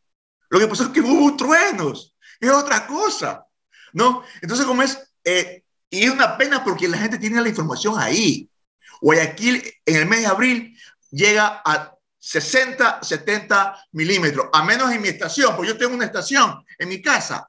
[0.49, 2.17] Lo que pasó es que hubo truenos.
[2.41, 3.45] Es otra cosa.
[3.93, 4.23] ¿No?
[4.41, 8.49] Entonces, como es, eh, y es una pena porque la gente tiene la información ahí.
[9.03, 10.79] Guayaquil en el mes de abril
[11.11, 16.65] llega a 60, 70 milímetros, a menos en mi estación, porque yo tengo una estación
[16.79, 17.47] en mi casa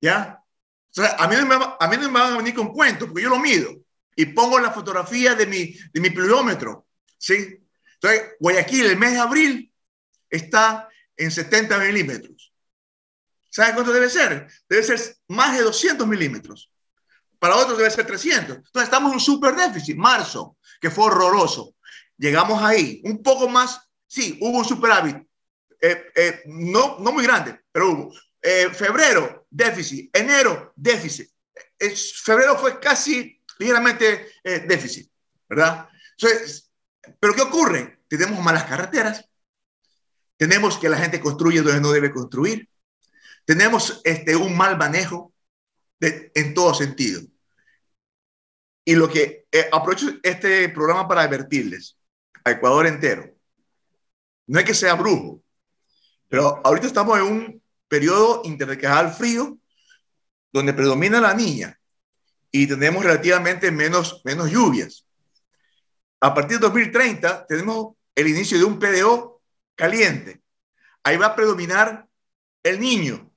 [0.00, 0.42] ¿Ya?
[0.90, 3.08] O sea, a mí, no me, a mí no me van a venir con cuentos,
[3.08, 3.70] porque yo lo mido
[4.16, 6.86] y pongo la fotografía de mi, de mi pluviómetro.
[7.18, 7.62] ¿sí?
[7.94, 9.72] Entonces, Guayaquil, el mes de abril,
[10.30, 12.52] está en 70 milímetros.
[13.50, 14.48] ¿Sabes cuánto debe ser?
[14.68, 16.70] Debe ser más de 200 milímetros.
[17.38, 18.56] Para otros debe ser 300.
[18.56, 19.96] Entonces, estamos en un super déficit.
[19.96, 21.74] Marzo, que fue horroroso.
[22.16, 23.02] Llegamos ahí.
[23.04, 25.16] Un poco más, sí, hubo un superávit.
[25.80, 28.14] Eh, eh, no, no muy grande, pero hubo.
[28.40, 30.14] Eh, febrero, déficit.
[30.14, 31.30] Enero, déficit.
[32.22, 35.10] febrero fue casi ligeramente eh, déficit,
[35.48, 35.88] ¿verdad?
[36.18, 36.70] Entonces,
[37.18, 38.00] ¿pero qué ocurre?
[38.08, 39.28] Tenemos malas carreteras,
[40.36, 42.68] tenemos que la gente construye donde no debe construir,
[43.44, 45.32] tenemos este, un mal manejo
[46.00, 47.22] en todo sentido.
[48.84, 51.98] Y lo que eh, aprovecho este programa para advertirles
[52.44, 53.34] a Ecuador entero,
[54.46, 55.42] no es que sea brujo,
[56.28, 59.58] pero ahorita estamos en un periodo interdecadal frío,
[60.52, 61.78] donde predomina la niña
[62.50, 65.06] y tenemos relativamente menos, menos lluvias.
[66.20, 69.42] A partir de 2030 tenemos el inicio de un PDO
[69.74, 70.40] caliente.
[71.04, 72.06] Ahí va a predominar
[72.62, 73.30] el niño.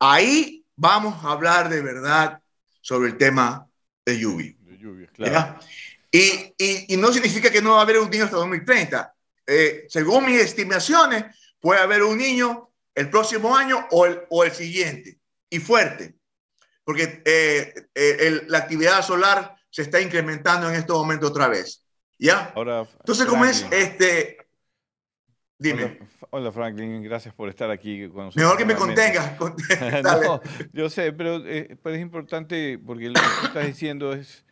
[0.00, 2.40] Ahí vamos a hablar de verdad
[2.80, 3.68] sobre el tema
[4.04, 4.54] de lluvia.
[6.10, 9.14] y, y, no significa que no va a haber un niño hasta 2030.
[9.46, 11.24] Eh, según mis estimaciones,
[11.60, 12.65] puede haber un niño
[12.96, 16.16] el próximo año o el, o el siguiente, y fuerte.
[16.84, 17.22] porque
[18.48, 21.84] la actividad solar se está incrementando en estos momentos otra vez.
[22.18, 22.52] ¿Ya?
[22.54, 23.66] Ahora, Entonces, ¿cómo es?
[23.70, 24.38] Este,
[25.58, 25.98] dime.
[26.30, 28.36] Hola, Franklin, gracias por estar aquí con nosotros.
[28.36, 29.38] Mejor que me contengas.
[30.02, 30.40] no,
[30.72, 34.46] yo sé, pero, pero, es importante porque lo que tú estás diciendo es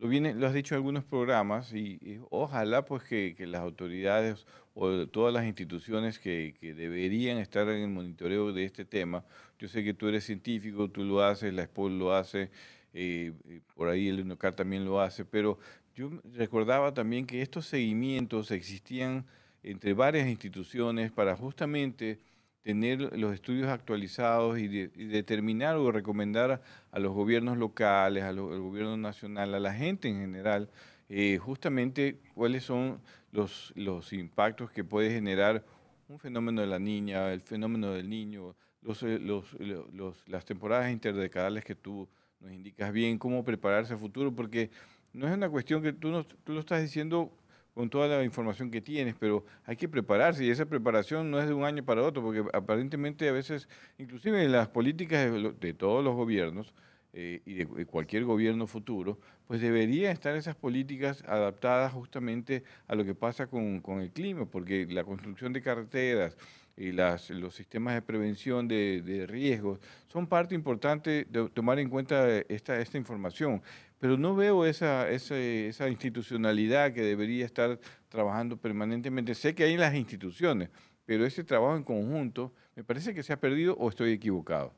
[0.00, 4.46] lo, viene, lo has dicho en algunos programas y, ojalá pues que, las autoridades
[4.82, 9.22] o todas las instituciones que, deberían estar en el monitoreo de este tema,
[9.58, 12.50] yo sé que tú eres científico, tú lo haces, la SPOL lo hace,
[12.94, 15.58] eh, eh, por ahí el UNOCAR también lo hace, pero
[15.94, 19.26] yo recordaba también que estos seguimientos existían
[19.62, 22.18] entre varias instituciones para justamente
[22.62, 29.54] tener los estudios actualizados y, determinar o recomendar a los gobiernos locales, al gobierno nacional,
[29.54, 30.70] a la gente en general,
[31.10, 33.00] eh, justamente cuáles son
[33.32, 35.64] los, los impactos que puede generar
[36.08, 41.64] un fenómeno de la niña, el fenómeno del niño, los, eh, los, las temporadas interdecadales
[41.64, 42.08] que tú
[42.40, 44.70] nos indicas bien, cómo prepararse a futuro, porque
[45.12, 47.30] no es una cuestión que tú, tú lo estás diciendo
[47.74, 51.48] con toda la información que tienes, pero hay que prepararse y esa preparación no es
[51.48, 56.04] de un año para otro, porque aparentemente a veces, inclusive en las políticas de, todos
[56.04, 56.72] los gobiernos
[57.12, 59.18] eh, y de, cualquier gobierno futuro,
[59.50, 64.46] pues deberían estar esas políticas adaptadas justamente a lo que pasa con, con el clima,
[64.46, 66.36] porque la construcción de carreteras,
[66.76, 71.90] y las, los sistemas de prevención de, de, riesgos son parte importante de tomar en
[71.90, 73.60] cuenta esta, esta información
[73.98, 79.34] pero no veo esa, esa, institucionalidad que debería estar trabajando permanentemente.
[79.34, 80.70] Sé que hay en las instituciones,
[81.04, 84.72] pero ese trabajo en conjunto me parece que se ha perdido o estoy equivocado.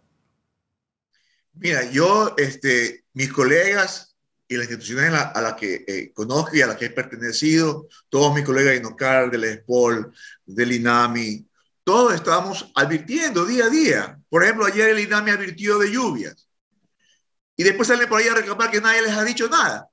[1.52, 4.11] Mira, yo, este, mis colegas
[4.52, 8.34] y las instituciones a las que eh, conozco y a las que he pertenecido, todos
[8.34, 10.12] mis colegas de INOCAR, del ESPOL,
[10.44, 11.48] del INAMI,
[11.84, 14.20] todos estamos advirtiendo día a día.
[14.28, 16.48] Por ejemplo, ayer el INAMI advirtió de lluvias
[17.56, 19.88] y después salen por ahí a reclamar que nadie les ha dicho nada.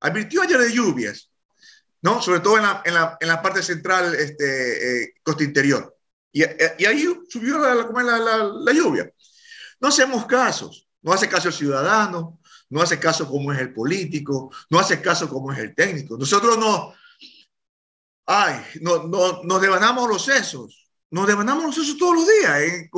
[0.00, 1.30] Advirtió ayer de lluvias,
[2.00, 2.22] ¿no?
[2.22, 5.96] Sobre todo en la, en la, en la parte central, este, eh, costa interior.
[6.32, 9.10] Y, y, ahí subió la, la, la, lluvia.
[9.80, 12.38] No hacemos casos, no hace caso el ciudadano,
[12.70, 16.16] no hace caso cómo es el político, no hace caso cómo es el técnico.
[16.18, 16.94] Nosotros no,
[18.26, 22.60] ay, no, no, nos devanamos los sesos, nos devanamos los sesos todos los días.
[22.60, 22.90] ¿eh?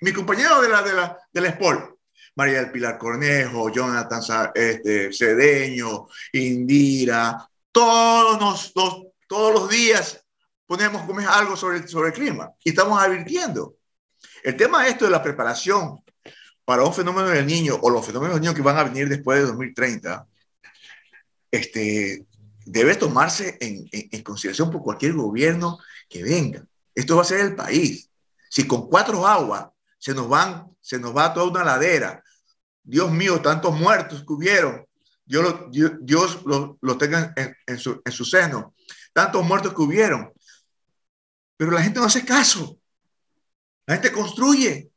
[0.00, 0.82] Mi, compañero de la,
[1.32, 1.98] de la, SPOL,
[2.34, 4.22] María del Pilar Cornejo, Jonathan
[4.54, 8.72] este, Cedeño, Indira, todos,
[9.28, 10.24] todos los días
[10.66, 13.76] ponemos algo sobre, sobre el clima y estamos advirtiendo.
[14.42, 16.02] El tema de esto de la preparación
[16.64, 19.40] para un fenómeno del niño o los fenómenos del niño que van a venir después
[19.40, 20.26] de 2030,
[21.50, 22.26] este,
[22.64, 26.64] debe tomarse en, en consideración por cualquier gobierno que venga.
[26.94, 28.08] Esto va a ser el país.
[28.48, 29.66] Si con cuatro aguas
[29.98, 32.22] se nos van, se nos va toda una ladera.
[32.82, 34.86] Dios mío, tantos muertos que hubieron.
[35.24, 37.32] Dios, lo, Dios lo, tenga
[37.66, 38.74] en, su, en su seno.
[39.12, 40.32] Tantos muertos que hubieron.
[41.56, 42.78] Pero la gente no hace caso.
[43.86, 44.91] La gente construye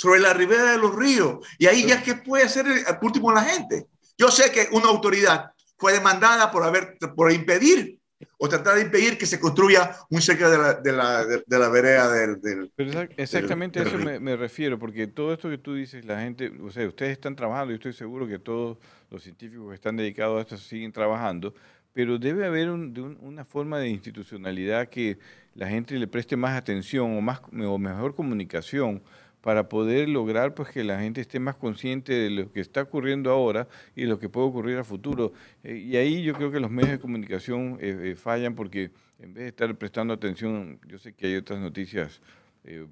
[0.00, 1.46] sobre la ribera de los ríos.
[1.58, 3.86] Y ahí ya, ¿qué puede hacer el, último la gente?
[4.16, 7.98] Yo sé que una autoridad fue demandada por, haber, por impedir
[8.38, 11.68] o tratar de impedir que se construya muy cerca de la, de la, de, la
[11.68, 12.72] vereda del...
[12.74, 16.50] Pero exactamente a eso me, me, refiero, porque todo esto que tú dices, la gente,
[16.62, 18.78] o sea, ustedes están trabajando, y estoy seguro que todos
[19.10, 21.52] los científicos que están dedicados a esto siguen trabajando,
[21.92, 25.18] pero debe haber una forma de institucionalidad que
[25.54, 29.02] la gente le preste más atención o, más, o mejor comunicación
[29.40, 33.30] para poder lograr pues que la gente esté más consciente de lo que está ocurriendo
[33.30, 35.32] ahora y lo que puede ocurrir a futuro.
[35.64, 39.34] Eh, y ahí yo creo que los medios de comunicación eh, eh, fallan porque en
[39.34, 42.20] vez de estar prestando atención, yo sé que hay otras noticias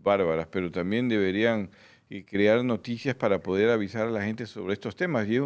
[0.02, 1.70] bárbaras, pero también deberían
[2.26, 5.28] crear noticias para poder avisar a la gente sobre estos temas.
[5.28, 5.38] Y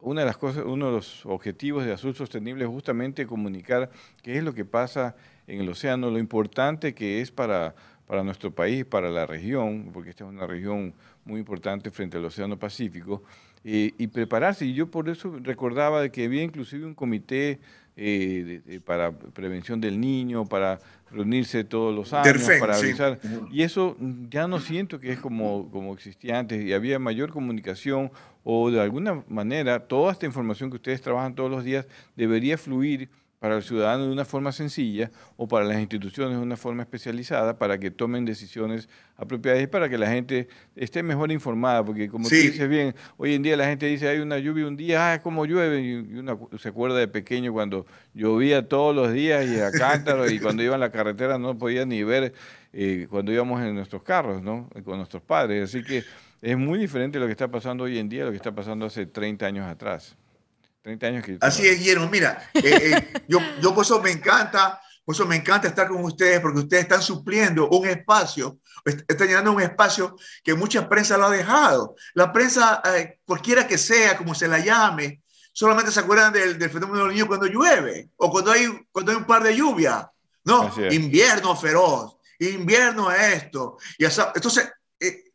[0.00, 3.90] una de las cosas, uno de los objetivos de Azul Sostenible es justamente comunicar
[4.22, 7.74] qué es lo que pasa en el océano, lo importante que es para
[8.06, 10.94] para nuestro país, para la región, porque esta es una región
[11.24, 13.22] muy importante frente al Océano Pacífico,
[13.64, 14.66] eh, y prepararse.
[14.66, 17.60] Y yo por eso recordaba de que había inclusive un comité
[17.96, 20.80] eh, para prevención del niño, para
[21.10, 23.20] reunirse todos los años, para avisar.
[23.50, 23.96] Y eso
[24.30, 28.10] ya no siento que es como, como existía antes, y había mayor comunicación,
[28.44, 31.86] o de alguna manera toda esta información que ustedes trabajan todos los días
[32.16, 33.08] debería fluir
[33.42, 37.58] para el ciudadano de una forma sencilla o para las instituciones de una forma especializada
[37.58, 42.28] para que tomen decisiones apropiadas y para que la gente esté mejor informada, porque como
[42.28, 45.22] tú dices bien, hoy en día la gente dice hay una lluvia un día, ah,
[45.22, 47.84] como llueve, y uno se acuerda de pequeño cuando
[48.14, 51.84] llovía todos los días y a cántaro y cuando iba en la carretera no podía
[51.84, 52.32] ni ver
[52.72, 54.70] eh, cuando íbamos en nuestros carros, ¿no?
[54.84, 56.04] Con nuestros padres, así que
[56.40, 58.86] Es muy diferente lo que está pasando hoy en día a lo que está pasando
[58.86, 60.16] hace 30 años atrás.
[60.82, 61.38] 30 años que...
[61.40, 62.08] Así es, Guillermo.
[62.10, 66.04] Mira, eh, eh, yo, yo por eso me encanta, por eso me encanta estar con
[66.04, 71.26] ustedes, porque ustedes están supliendo un espacio, están llenando un espacio que mucha prensa lo
[71.26, 71.94] ha dejado.
[72.14, 75.22] La prensa, eh, cualquiera que sea, como se la llame,
[75.52, 79.18] solamente se acuerdan del, del, fenómeno del niño cuando llueve o cuando hay, cuando hay
[79.18, 80.08] un par de lluvia.
[80.44, 83.78] No, invierno feroz, invierno esto.
[83.96, 84.72] Y entonces,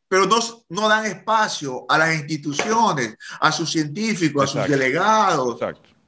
[0.07, 0.39] pero no,
[0.69, 5.59] no dan espacio a las instituciones, a sus científicos, a sus delegados.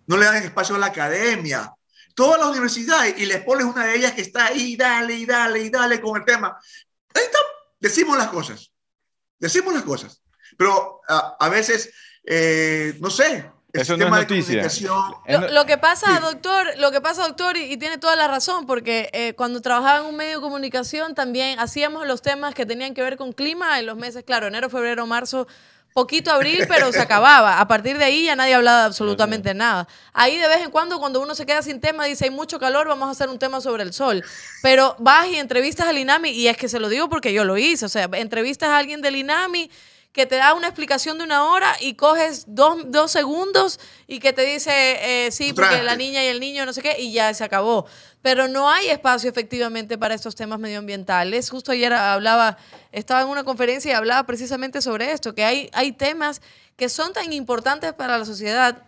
[0.08, 1.72] No le dan espacio a la academia.
[2.16, 5.60] Todas las universidades, y les pones una de ellas que está ahí, dale, y dale,
[5.60, 6.58] y dale con el tema.
[7.14, 7.40] Ahí está,
[7.80, 8.72] decimos las cosas.
[9.38, 10.22] Decimos las cosas.
[10.58, 11.94] Pero a, veces,
[12.26, 14.68] eh, no sé, eso no es noticia.
[15.52, 19.34] Lo, que pasa, doctor, lo que pasa, doctor, y, tiene toda la razón, porque eh,
[19.36, 23.16] cuando trabajaba en un medio de comunicación también hacíamos los temas que tenían que ver
[23.16, 25.48] con clima en los meses, claro, enero, febrero, marzo,
[25.94, 27.60] poquito abril, pero se acababa.
[27.60, 29.88] A partir de ahí ya nadie hablaba absolutamente nada.
[30.14, 32.88] Ahí de vez en cuando, cuando uno se queda sin tema, dice hay mucho calor,
[32.88, 34.24] vamos a hacer un tema sobre el sol.
[34.64, 37.58] Pero vas y entrevistas al INAMI, y es que se lo digo porque yo lo
[37.58, 39.70] hice, o sea, entrevistas a alguien del INAMI
[40.12, 44.34] que te da una explicación de una hora y coges dos, dos segundos y que
[44.34, 47.34] te dice, eh, sí, porque la niña y el niño, no sé qué, y ya
[47.34, 47.86] se acabó.
[48.22, 51.50] Pero no hay espacio efectivamente para estos temas medioambientales.
[51.50, 52.58] Justo ayer hablaba,
[52.92, 56.42] estaba en una conferencia y hablaba precisamente sobre esto, que hay, hay temas
[56.76, 58.84] que son tan importantes para la sociedad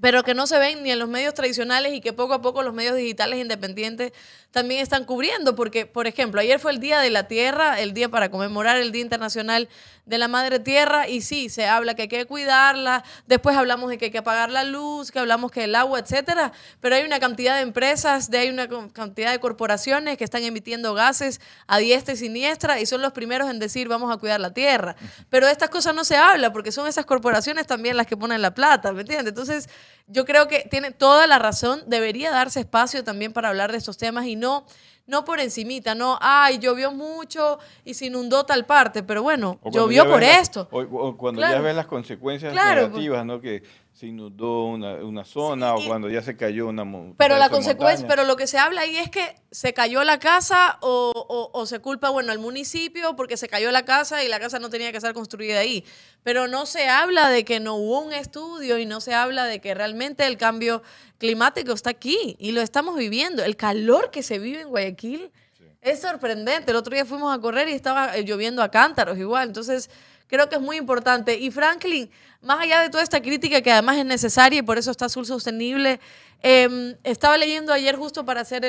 [0.00, 2.62] pero que no se ven ni en los medios tradicionales y que poco a poco
[2.62, 4.12] los medios digitales independientes
[4.50, 8.08] también están cubriendo, porque, por ejemplo, ayer fue el Día de la Tierra, el día
[8.08, 9.68] para conmemorar el Día Internacional
[10.06, 13.98] de la Madre Tierra, y sí, se habla que hay que cuidarla, después hablamos de
[13.98, 17.20] que hay que apagar la luz, que hablamos que el agua, etcétera, pero hay una
[17.20, 22.14] cantidad de empresas, de hay una cantidad de corporaciones que están emitiendo gases a diestra
[22.14, 24.96] y siniestra y son los primeros en decir vamos a cuidar la tierra.
[25.28, 28.40] Pero de estas cosas no se habla, porque son esas corporaciones también las que ponen
[28.40, 29.28] la plata, ¿me entiendes?
[29.28, 29.68] Entonces,
[30.06, 33.98] yo creo que tiene toda la razón, debería darse espacio también para hablar de estos
[33.98, 34.64] temas y no,
[35.06, 40.06] no por encimita, no, ay, llovió mucho y se inundó tal parte, pero bueno, llovió
[40.06, 40.68] por esto.
[40.70, 43.40] o, cuando ya ves las consecuencias negativas, ¿no?
[43.40, 43.62] Que
[43.98, 46.84] se inundó una, una zona o cuando ya se cayó una
[47.16, 50.78] Pero la consecuencia, pero lo que se habla ahí es que se cayó la casa
[50.82, 54.60] o, o, se culpa, bueno, al municipio porque se cayó la casa y la casa
[54.60, 55.84] no tenía que ser construida ahí.
[56.22, 59.60] Pero no se habla de que no hubo un estudio y no se habla de
[59.60, 60.80] que realmente el cambio
[61.18, 63.42] climático está aquí y lo estamos viviendo.
[63.42, 65.32] El calor que se vive en Guayaquil
[65.80, 66.70] es sorprendente.
[66.70, 69.48] El otro día fuimos a correr y estaba eh, lloviendo a cántaros igual.
[69.48, 69.90] Entonces,
[70.28, 71.36] creo que es muy importante.
[71.36, 72.10] Y Franklin,
[72.40, 75.26] más allá de toda esta crítica que además es necesaria y por eso está Azul
[75.26, 75.98] Sostenible,
[76.42, 78.62] em, estaba leyendo ayer justo para hacer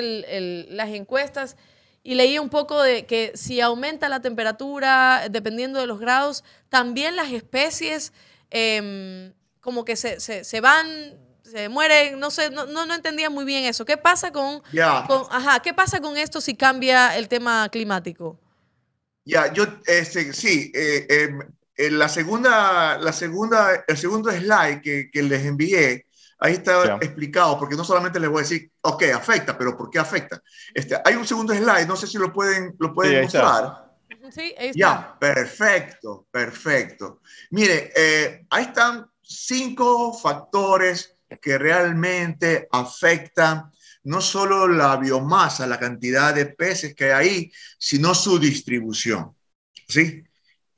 [0.70, 1.55] las encuestas
[2.01, 7.16] y leí un poco de que si aumenta la temperatura, dependiendo de los grados, también
[7.16, 8.14] las especies
[8.49, 10.88] em, como que se, se, van
[11.43, 13.86] se mueren, no sé, no, no, entendía muy bien eso.
[13.86, 14.64] ¿Qué pasa con,
[15.30, 18.39] ajá, qué pasa con esto si cambia el tema climático?
[19.26, 21.39] Ya, yo, este, sí, eh, em,
[21.91, 26.05] la segunda, la segunda, el segundo slide que, que les envié,
[26.39, 29.99] ahí está explicado, porque no solamente les voy a decir, ok, afecta, pero ¿por qué
[29.99, 30.41] afecta?
[30.74, 33.89] Este, hay un segundo slide, no sé si lo pueden, lo pueden mostrar.
[34.32, 34.80] Sí, ahí está.
[34.80, 37.22] Ya, perfecto, perfecto.
[37.51, 43.72] Mire, eh, ahí están cinco factores que realmente afectan
[44.04, 49.36] no solo la biomasa, la cantidad de peces que hay ahí, sino su distribución.
[49.88, 50.24] ¿Sí?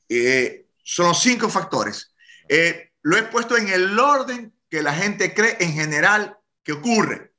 [0.09, 2.13] Eh, son cinco factores.
[2.47, 7.33] Eh, lo he puesto en el orden que la gente cree en general que ocurre.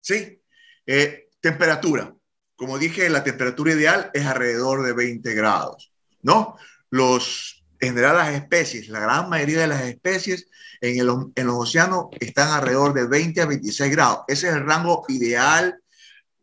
[0.00, 0.40] ¿Sí?
[0.86, 2.14] Eh, temperatura.
[2.56, 5.92] Como dije, la temperatura ideal es alrededor de 20 grados.
[6.22, 6.56] ¿No?
[6.90, 10.46] Los, en general, las especies, la gran mayoría de las especies
[10.80, 14.20] en, el, en los océanos están alrededor de 20 a 26 grados.
[14.28, 15.80] Ese es el rango ideal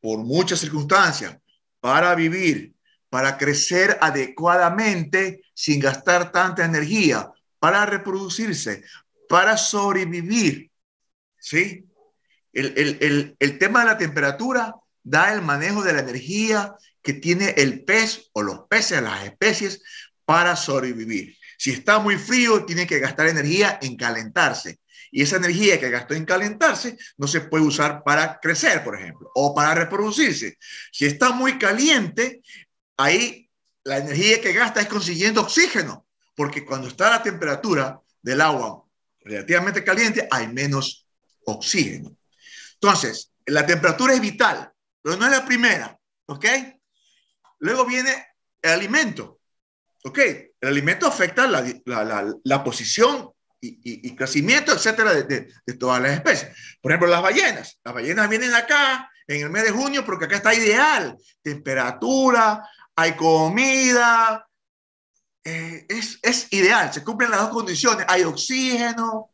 [0.02, 1.38] por muchas circunstancias
[1.80, 2.74] para vivir,
[3.10, 8.84] para crecer adecuadamente sin gastar tanta energía, para reproducirse,
[9.30, 10.72] para sobrevivir.
[11.40, 11.86] ¿Sí?
[12.52, 17.14] El, el, el, el, tema de la temperatura da el manejo de la energía que
[17.14, 19.82] tiene el pez o los peces, las especies,
[20.28, 21.38] para sobrevivir.
[21.58, 24.80] Si está muy frío, tiene que gastar energía en calentarse.
[25.10, 29.32] Y esa energía que gastó en calentarse no se puede usar para crecer, por ejemplo,
[29.36, 30.58] o para reproducirse.
[30.92, 32.42] Si está muy caliente,
[32.98, 33.50] ahí
[33.86, 36.06] la energía que gasta es consiguiendo oxígeno,
[36.36, 38.84] porque cuando está la temperatura del agua
[39.22, 41.08] relativamente caliente, hay menos
[41.46, 42.18] oxígeno.
[42.74, 44.70] Entonces, la temperatura es vital,
[45.02, 46.46] pero no es la primera, ¿ok?
[47.60, 48.28] Luego viene
[48.62, 49.37] el alimento.
[50.08, 53.30] Ok, el alimento afecta la, la, la, posición
[53.60, 56.56] y, y, crecimiento, etcétera, de, de, todas las especies.
[56.82, 57.78] Por ejemplo, las ballenas.
[57.84, 61.18] Las ballenas vienen acá en el mes de junio porque acá está ideal.
[61.42, 62.64] Temperatura,
[62.96, 64.48] hay comida.
[65.44, 68.06] Eh, es, es ideal, se cumplen las dos condiciones.
[68.08, 69.32] Hay oxígeno,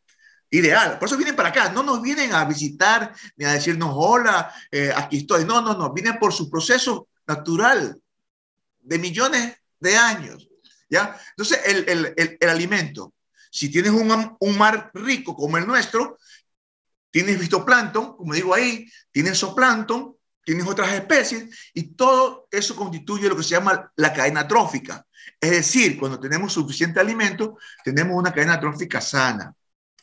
[0.50, 0.98] ideal.
[0.98, 1.68] Por eso vienen para acá.
[1.68, 5.44] No nos vienen a visitar ni a decirnos, hola, eh, aquí estoy.
[5.44, 5.92] No, no, no.
[5.92, 7.96] Vienen por su proceso natural
[8.80, 10.48] de millones de años.
[10.88, 11.18] ¿Ya?
[11.30, 13.14] Entonces, el, el, el, alimento,
[13.50, 16.18] si tienes un, un, mar rico como el nuestro,
[17.10, 23.36] tienes fitoplancton, como digo ahí, tienes zooplancton, tienes otras especies, y todo eso constituye lo
[23.36, 25.06] que se llama la cadena trófica.
[25.40, 29.54] Es decir, cuando tenemos suficiente alimento, tenemos una cadena trófica sana.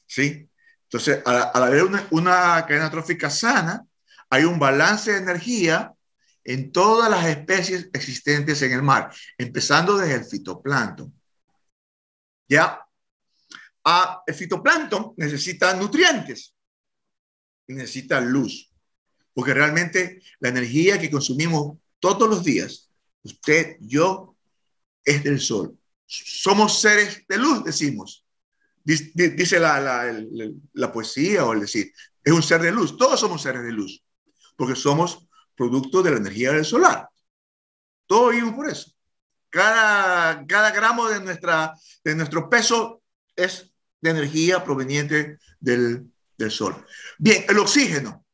[0.05, 0.49] ¿sí?
[0.83, 3.85] Entonces, al, haber una, una, cadena trófica sana,
[4.29, 5.93] hay un balance de energía
[6.43, 11.13] en todas las especies existentes en el mar, empezando desde el fitoplancton.
[12.47, 12.79] ¿Ya?
[13.83, 16.53] Ah, el fitoplancton necesita nutrientes
[17.67, 18.71] y necesita luz,
[19.33, 22.89] porque realmente la energía que consumimos todos los días,
[23.23, 24.35] usted, yo,
[25.03, 25.77] es del sol.
[26.05, 28.25] Somos seres de luz, decimos
[28.83, 30.11] dice la,
[30.73, 31.91] la, poesía o el decir,
[32.23, 32.97] es un ser de luz.
[32.97, 34.03] Todos somos seres de luz,
[34.55, 35.27] porque somos
[35.61, 37.07] producto de la energía del solar.
[38.07, 38.91] Todos vivimos por eso.
[39.47, 43.03] Cada, cada gramo de, nuestra, de nuestro peso
[43.35, 46.83] es de energía proveniente del, del sol.
[47.19, 48.25] Bien, el oxígeno.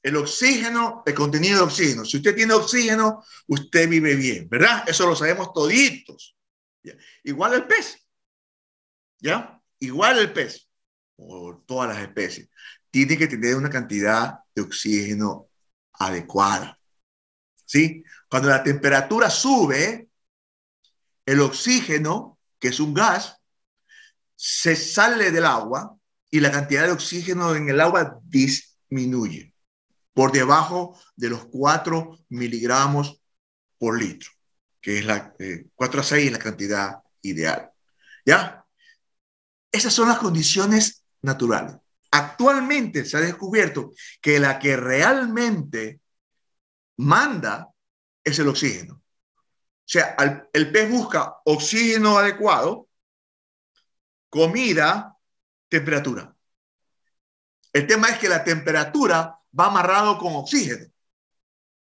[0.00, 2.04] El oxígeno, el contenido de oxígeno.
[2.04, 4.84] Si usted tiene oxígeno, usted vive bien, ¿verdad?
[4.88, 6.36] Eso lo sabemos toditos.
[7.24, 8.06] Igual el pez.
[9.18, 9.60] ¿ya?
[9.80, 10.68] Igual el pez,
[11.16, 12.48] o todas las especies,
[12.92, 15.47] tiene que tener una cantidad de oxígeno
[15.98, 16.78] adecuada.
[17.64, 18.04] ¿Sí?
[18.30, 20.08] Cuando la temperatura sube,
[21.26, 23.36] el oxígeno, que es un gas,
[24.34, 25.96] se sale del agua
[26.30, 29.52] y la cantidad de oxígeno en el agua disminuye
[30.14, 33.20] por debajo de los 4 miligramos
[33.78, 34.30] por litro,
[34.80, 35.32] que es la
[35.74, 37.70] 4 eh, a 6 la cantidad ideal.
[38.24, 38.64] ¿Ya?
[39.70, 41.76] Esas son las condiciones naturales.
[42.10, 46.00] Actualmente se ha descubierto que la que realmente
[46.96, 47.68] manda
[48.24, 48.94] es el oxígeno.
[48.94, 50.16] O sea,
[50.52, 52.88] el pez busca oxígeno adecuado,
[54.28, 55.16] comida,
[55.68, 56.34] temperatura.
[57.72, 60.86] El tema es que la temperatura va amarrado con oxígeno.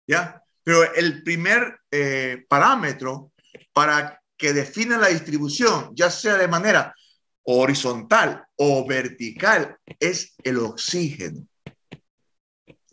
[0.08, 0.44] ¿Ya?
[0.64, 3.32] Pero el primer eh, parámetro
[3.74, 6.96] para que defina la distribución, ya sea de manera
[7.44, 11.48] horizontal o vertical es el oxígeno.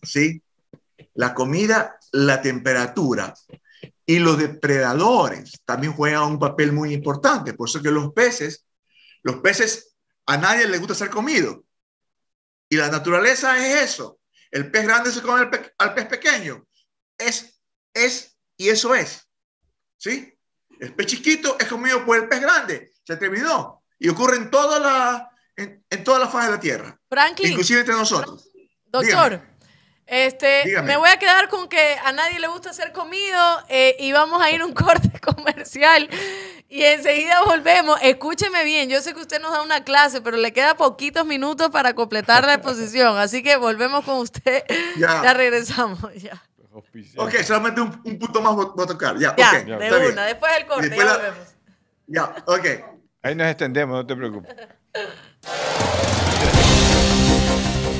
[0.02, 0.42] ¿Sí?
[1.14, 3.34] La comida, la temperatura
[4.06, 7.54] y los depredadores también juegan un papel muy importante.
[7.54, 8.64] Por eso que los peces,
[9.22, 9.96] los peces
[10.26, 11.64] a nadie le gusta ser comido.
[12.68, 14.20] Y la naturaleza es eso.
[14.50, 16.66] El pez grande se come al, pez pequeño.
[17.18, 17.60] Es,
[17.92, 19.28] es y eso es.
[19.96, 20.32] ¿Sí?
[20.80, 22.92] El pez chiquito es comido por el pez grande.
[23.04, 26.98] Se terminó y ocurre en toda la, en, en toda la faz de la Tierra.
[27.08, 27.52] Franklin.
[27.52, 28.48] Inclusive entre nosotros.
[28.86, 29.42] Doctor.
[30.08, 33.38] Este, me voy a quedar con que a nadie le gusta ser comido
[33.68, 36.08] eh, y vamos a ir a un corte comercial
[36.66, 37.98] y enseguida volvemos.
[38.02, 41.68] Escúcheme bien, yo sé que usted nos da una clase, pero le queda poquitos minutos
[41.68, 44.64] para completar la exposición, así que volvemos con usted.
[44.96, 46.00] Ya, regresamos.
[46.18, 46.42] Ya.
[47.16, 49.18] Ok, solamente un, punto más voy a tocar.
[49.18, 51.48] Ya, ya de una, después del corte, ya volvemos.
[52.06, 52.97] Ya, ok.
[53.28, 54.56] Ahí nos extendemos, no te preocupes.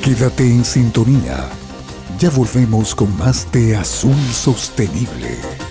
[0.02, 1.50] Quédate en sintonía.
[2.18, 5.67] Ya volvemos con más de Azul Sostenible.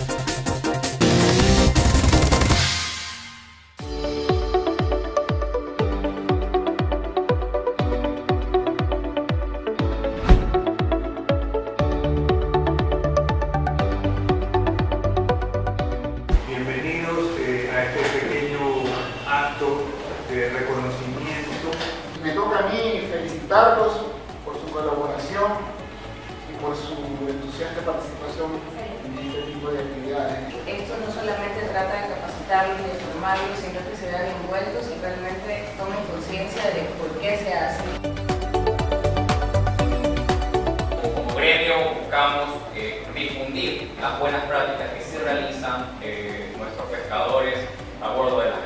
[45.24, 47.58] realizan eh, nuestros pescadores
[48.02, 48.57] a bordo de las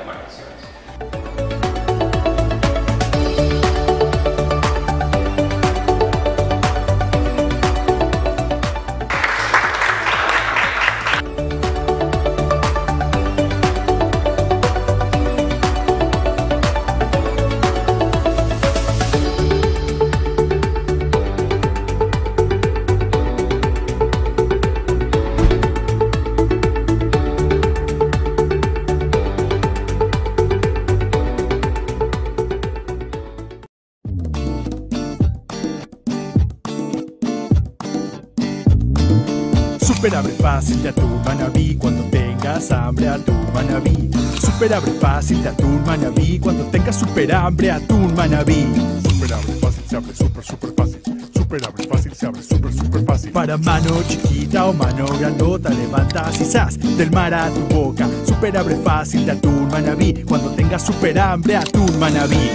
[40.62, 44.10] fácil de atún manabí cuando tengas hambre atún manabí.
[44.40, 48.68] Super abre fácil de atún manabí cuando tengas super hambre atún manabí.
[49.02, 51.02] Super abre fácil se abre super super fácil.
[51.34, 53.32] Super abre fácil se abre super super fácil.
[53.32, 58.08] Para mano chiquita o mano grandota levantas y del mar a tu boca.
[58.24, 62.50] Super abre fácil de atún manabí cuando tengas super hambre atún manabí.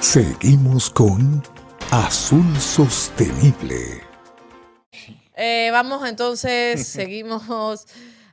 [0.00, 1.44] Seguimos con
[1.92, 4.05] Azul Sostenible.
[5.76, 7.42] Vamos entonces, seguimos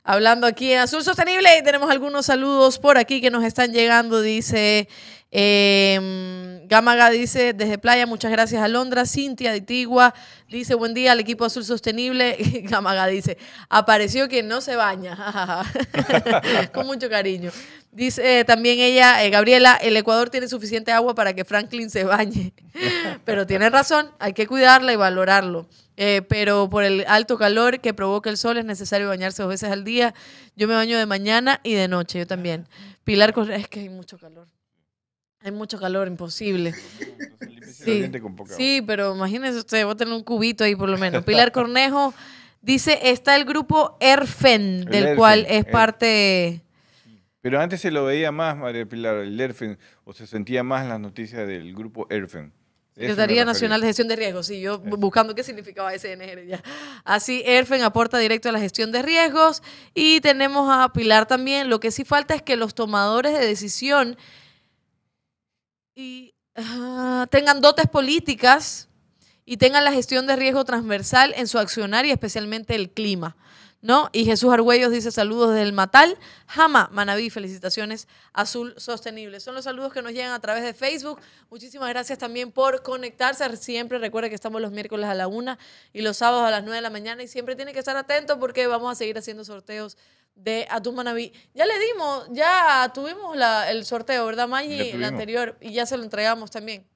[0.02, 4.22] hablando aquí en Azul Sostenible y tenemos algunos saludos por aquí que nos están llegando.
[4.22, 4.88] Dice
[5.30, 9.04] eh, Gamaga, dice desde Playa, muchas gracias a Londra.
[9.04, 10.14] Cintia de Tigua
[10.48, 12.38] dice buen día al equipo Azul Sostenible.
[12.62, 13.36] Gamaga dice,
[13.68, 15.14] apareció quien no se baña.
[16.72, 17.50] Con mucho cariño.
[17.92, 22.04] Dice eh, también ella, eh, Gabriela, el Ecuador tiene suficiente agua para que Franklin se
[22.04, 22.54] bañe.
[23.26, 25.68] Pero tiene razón, hay que cuidarla y valorarlo.
[25.96, 29.70] Eh, pero por el alto calor que provoca el sol es necesario bañarse dos veces
[29.70, 30.14] al día.
[30.56, 32.66] Yo me baño de mañana y de noche, yo también.
[33.04, 34.48] Pilar Correa, es que hay mucho calor.
[35.40, 36.74] Hay mucho calor, imposible.
[37.70, 38.10] Sí,
[38.56, 41.22] sí, pero imagínese usted, voy a tener un cubito ahí por lo menos.
[41.24, 42.14] Pilar Cornejo
[42.62, 45.72] dice, está el grupo ERFEN, del ERFEN, cual es ERFEN.
[45.72, 46.60] parte...
[47.42, 50.98] Pero antes se lo veía más, María Pilar, el ERFEN, o se sentía más las
[50.98, 52.54] noticias del grupo ERFEN.
[52.94, 53.44] Secretaría.
[53.44, 56.62] Nacional de Gestión de Riesgos, sí, yo buscando qué significaba SNR ya.
[57.02, 59.64] Así, ERFEN aporta directo a la gestión de riesgos
[59.94, 61.68] y tenemos a Pilar también.
[61.68, 64.16] Lo que sí falta es que los tomadores de decisión
[65.96, 68.88] y, ah, tengan dotes políticas
[69.44, 73.36] y tengan la gestión de riesgo transversal en su accionar y especialmente el clima.
[73.86, 74.08] ¿No?
[74.12, 76.16] Y Jesús Argüellos dice saludos desde el Matal.
[76.46, 78.08] Jama, Manaví, felicitaciones.
[78.32, 79.40] Azul Sostenible.
[79.40, 81.20] Son los saludos que nos llegan a través de Facebook.
[81.50, 83.54] Muchísimas gracias también por conectarse.
[83.58, 85.58] Siempre recuerde que estamos los miércoles a la una
[85.92, 87.22] y los sábados a las 9 de la mañana.
[87.24, 89.98] Y siempre tiene que estar atento porque vamos a seguir haciendo sorteos
[90.34, 91.34] de Atún Manaví.
[91.52, 94.80] Ya le dimos, ya tuvimos la- el sorteo, ¿verdad, Maggi?
[94.80, 95.58] El anterior.
[95.60, 96.88] Y ya se lo entregamos también.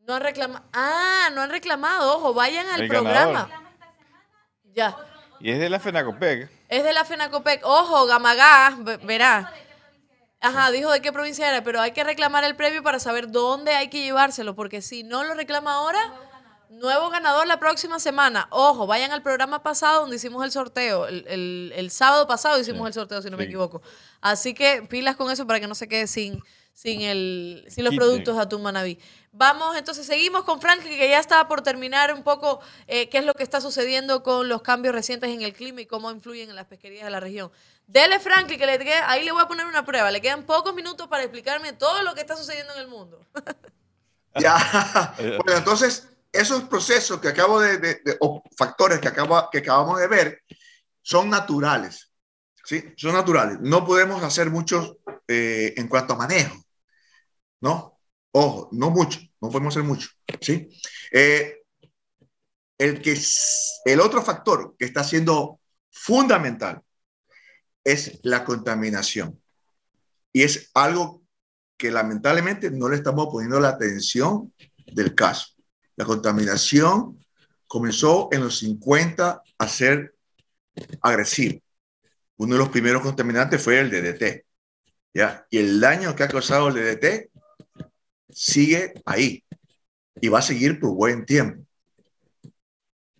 [0.00, 0.64] No han reclamado.
[0.72, 2.16] Ah, no han reclamado.
[2.16, 3.42] Ojo, vayan al El programa.
[3.44, 3.61] ganador.
[4.74, 4.96] Ya.
[5.40, 6.50] Y es de la FENACOPEC.
[6.68, 7.62] Es de la FENACOPEC.
[7.64, 9.52] Ojo, Gamagá, ve- verá.
[10.40, 13.72] Ajá, dijo de qué provincia era, pero hay que reclamar el premio para saber dónde
[13.74, 16.00] hay que llevárselo, porque si no lo reclama ahora,
[16.68, 18.48] nuevo ganador la próxima semana.
[18.50, 21.06] Ojo, vayan al programa pasado donde hicimos el sorteo.
[21.06, 23.82] El, el- el sábado pasado hicimos Sí, el sorteo, si no me equivoco.
[24.20, 26.42] Así que pilas con eso para que no se quede sin,
[26.72, 28.98] sin, el, sin los productos de- Atún Manaví.
[29.30, 33.24] Vamos, entonces seguimos con Frank, que ya está por terminar un poco eh, qué es
[33.24, 36.56] lo que está sucediendo con los cambios recientes en el clima y cómo influyen en
[36.56, 37.50] las pesquerías de la región.
[37.86, 40.10] Dele, Franklin, que le quede- ahí le voy a poner una prueba.
[40.10, 43.24] Le quedan pocos minutos para explicarme todo lo que está sucediendo en el mundo.
[44.40, 45.14] Ya.
[45.18, 49.98] Bueno, entonces, esos procesos que acabo de, de- de- o factores que, acabo, que acabamos
[50.00, 50.42] de ver
[51.02, 52.10] son naturales.
[52.64, 52.84] ¿Sí?
[52.96, 53.58] Son naturales.
[53.60, 54.98] No podemos hacer mucho
[55.28, 56.56] eh, en cuanto a manejo.
[57.60, 57.98] ¿No?
[58.32, 59.20] Ojo, no mucho.
[59.40, 60.08] No podemos hacer mucho.
[60.40, 60.68] ¿Sí?
[61.10, 61.62] Eh,
[62.78, 63.18] el, que,
[63.84, 65.60] el otro factor que está siendo
[65.90, 66.82] fundamental
[67.84, 69.40] es la contaminación.
[70.32, 71.22] Y es algo
[71.76, 74.52] que lamentablemente no le estamos poniendo la atención
[74.92, 75.48] del caso.
[75.96, 77.18] La contaminación
[77.66, 80.14] comenzó en los 50 a ser
[81.00, 81.61] agresiva.
[82.42, 84.44] Uno de los primeros contaminantes fue el DDT.
[85.14, 85.46] ¿ya?
[85.48, 87.30] Y el daño que ha causado el DDT
[88.30, 89.44] sigue ahí
[90.20, 91.64] y va a seguir por buen tiempo.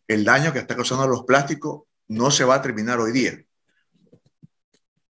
[0.08, 3.40] El daño que está causando los plásticos no se va a terminar hoy día,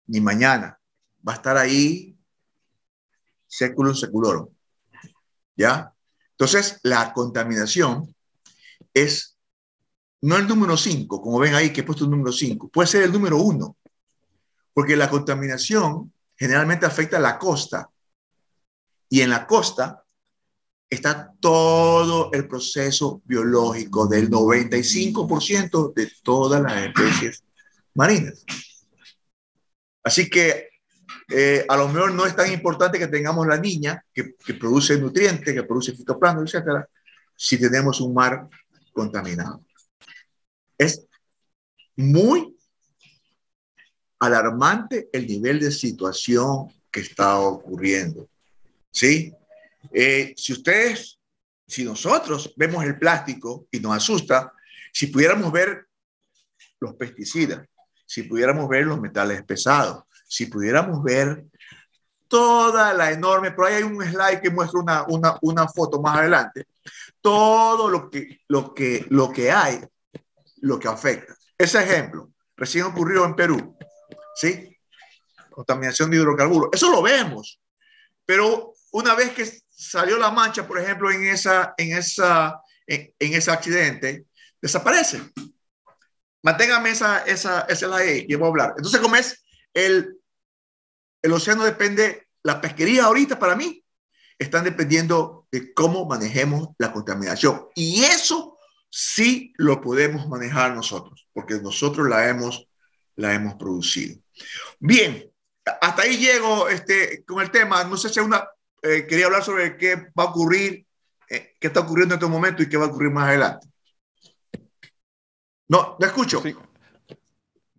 [0.07, 0.80] ni mañana.
[1.28, 2.18] Va a estar ahí
[3.45, 4.49] seculum seculorum.
[5.55, 5.93] ¿Ya?
[6.32, 8.16] Entonces, la contaminación
[8.91, 9.38] es
[10.22, 13.03] no el número 5, como ven ahí que he puesto el número 5, puede ser
[13.03, 13.78] el número 1,
[14.74, 17.89] porque la contaminación generalmente afecta a la costa.
[19.09, 20.03] Y en la costa
[20.89, 27.43] está todo el proceso biológico del 95% de todas las especies
[27.93, 28.45] marinas.
[30.03, 30.70] Así que
[31.30, 34.97] eh, a lo mejor no es tan importante que tengamos la niña que, que produce
[34.97, 36.88] nutrientes, que produce fitoplancton, etcétera,
[37.36, 38.47] si tenemos un mar
[38.93, 39.61] contaminado.
[40.78, 41.05] Es
[41.95, 42.57] muy
[44.20, 48.28] alarmante el nivel de situación que está ocurriendo.
[48.91, 49.34] ¿Sí?
[49.93, 51.20] Eh, si ustedes,
[51.65, 54.51] si nosotros vemos el plástico y nos asusta,
[54.91, 55.88] si pudiéramos ver
[56.80, 57.67] los pesticidas,
[58.05, 61.45] si pudiéramos ver los metales pesados, si pudiéramos ver
[62.28, 66.17] toda la enorme, pero ahí hay un slide que muestra una, una, una foto más
[66.17, 66.67] adelante,
[67.22, 69.80] todo lo que, lo, que, lo que hay,
[70.61, 71.36] lo que afecta.
[71.57, 73.76] Ese ejemplo recién ocurrió en Perú,
[74.40, 74.78] ¿sí?
[75.50, 76.70] Contaminación de hidrocarburos.
[76.72, 77.60] Eso lo vemos,
[78.26, 83.52] pero una vez que salió la mancha, por ejemplo, en, esa, en, esa, en, ese
[83.52, 84.26] accidente,
[84.62, 85.22] desaparece.
[86.42, 88.74] Manténgame esa, esa, esa es la E que voy a hablar.
[88.78, 89.44] Entonces, ¿cómo es?
[89.74, 90.18] El,
[91.22, 93.84] el océano depende, la pesquería ahorita para mí,
[94.38, 97.68] están dependiendo de cómo manejemos la contaminación.
[97.76, 98.58] Y eso
[98.90, 102.68] sí lo podemos manejar nosotros, porque nosotros la hemos,
[103.16, 104.18] la hemos producido.
[104.80, 105.30] Bien,
[105.82, 107.84] hasta ahí llego este, con el tema.
[107.84, 108.48] No sé si una,
[108.82, 110.86] eh, quería hablar sobre qué va a ocurrir,
[111.30, 113.68] eh, qué está ocurriendo en este momento y qué va a ocurrir más adelante.
[115.68, 116.42] No, no escucho.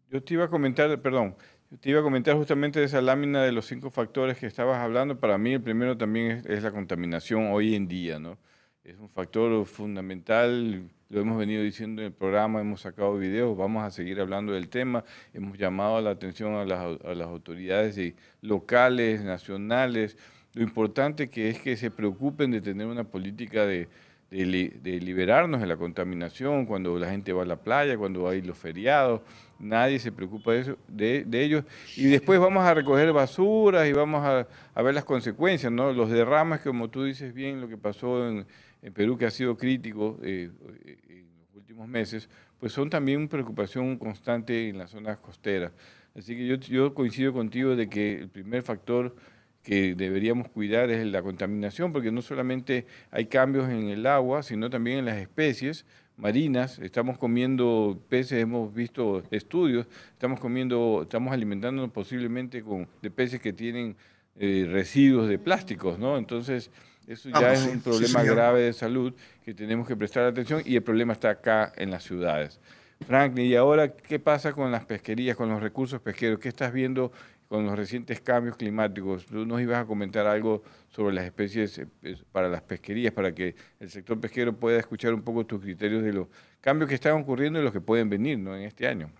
[0.08, 1.36] Yo te iba a comentar, perdón,
[1.80, 5.18] te iba a comentar justamente esa lámina de los cinco factores que estabas hablando.
[5.20, 8.38] Para mí el primero también es, la contaminación hoy en día, ¿no?
[8.82, 13.84] Es un factor fundamental, lo hemos venido diciendo en el programa, hemos sacado videos, vamos
[13.84, 15.04] a seguir hablando del tema,
[15.34, 20.16] hemos llamado la atención a las, a las autoridades locales, nacionales,
[20.54, 23.86] lo importante que es que se preocupen de tener una política de,
[24.30, 28.56] de, liberarnos de la contaminación, cuando la gente va a la playa, cuando hay los
[28.56, 29.22] feriados,
[29.58, 31.64] nadie se preocupa de, eso, de, ellos.
[31.96, 35.92] Y después vamos a recoger basuras y vamos a, ver las consecuencias, ¿no?
[35.92, 38.46] Los derrames, como tú dices bien, lo que pasó en,
[38.94, 40.50] Perú, que ha sido crítico eh,
[40.84, 42.28] eh, en los últimos meses,
[42.58, 45.72] pues son también preocupación constante en las zonas costeras.
[46.16, 49.14] Así que yo, yo coincido contigo de que el primer factor
[49.62, 54.70] que deberíamos cuidar es la contaminación, porque no solamente hay cambios en el agua, sino
[54.70, 55.84] también en las especies
[56.16, 56.78] marinas.
[56.78, 63.52] Estamos comiendo peces, hemos visto estudios, estamos comiendo, estamos alimentándonos posiblemente con, de peces que
[63.52, 63.96] tienen
[64.36, 66.16] eh, residuos de plásticos, ¿no?
[66.16, 66.70] Entonces,
[67.12, 70.82] eso ya es un problema grave de salud que tenemos que prestar atención y el
[70.82, 72.60] problema está acá en las ciudades.
[73.06, 76.38] Franklin, ¿y ahora qué pasa con las pesquerías, con los recursos pesqueros?
[76.38, 77.12] ¿Qué estás viendo
[77.50, 79.26] con los recientes cambios climáticos.
[79.26, 83.56] Tú nos ibas a comentar algo sobre las especies eh, para las pesquerías, para que
[83.80, 86.28] el sector pesquero pueda escuchar un poco tus criterios de los
[86.60, 88.54] cambios que están ocurriendo y los que pueden venir ¿no?
[88.54, 89.10] en este año.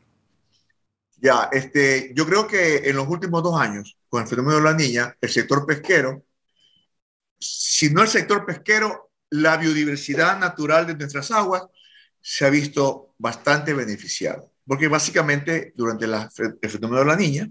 [1.16, 4.74] Ya, este, yo creo que en los últimos dos años, con el fenómeno de la
[4.74, 6.22] niña, el sector pesquero,
[7.40, 11.62] si no el sector pesquero, la biodiversidad natural de nuestras aguas
[12.20, 14.44] se ha visto bastante beneficiada.
[14.66, 17.50] Porque básicamente durante la, el fenómeno de la niña,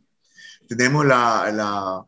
[0.67, 2.05] tenemos la, la,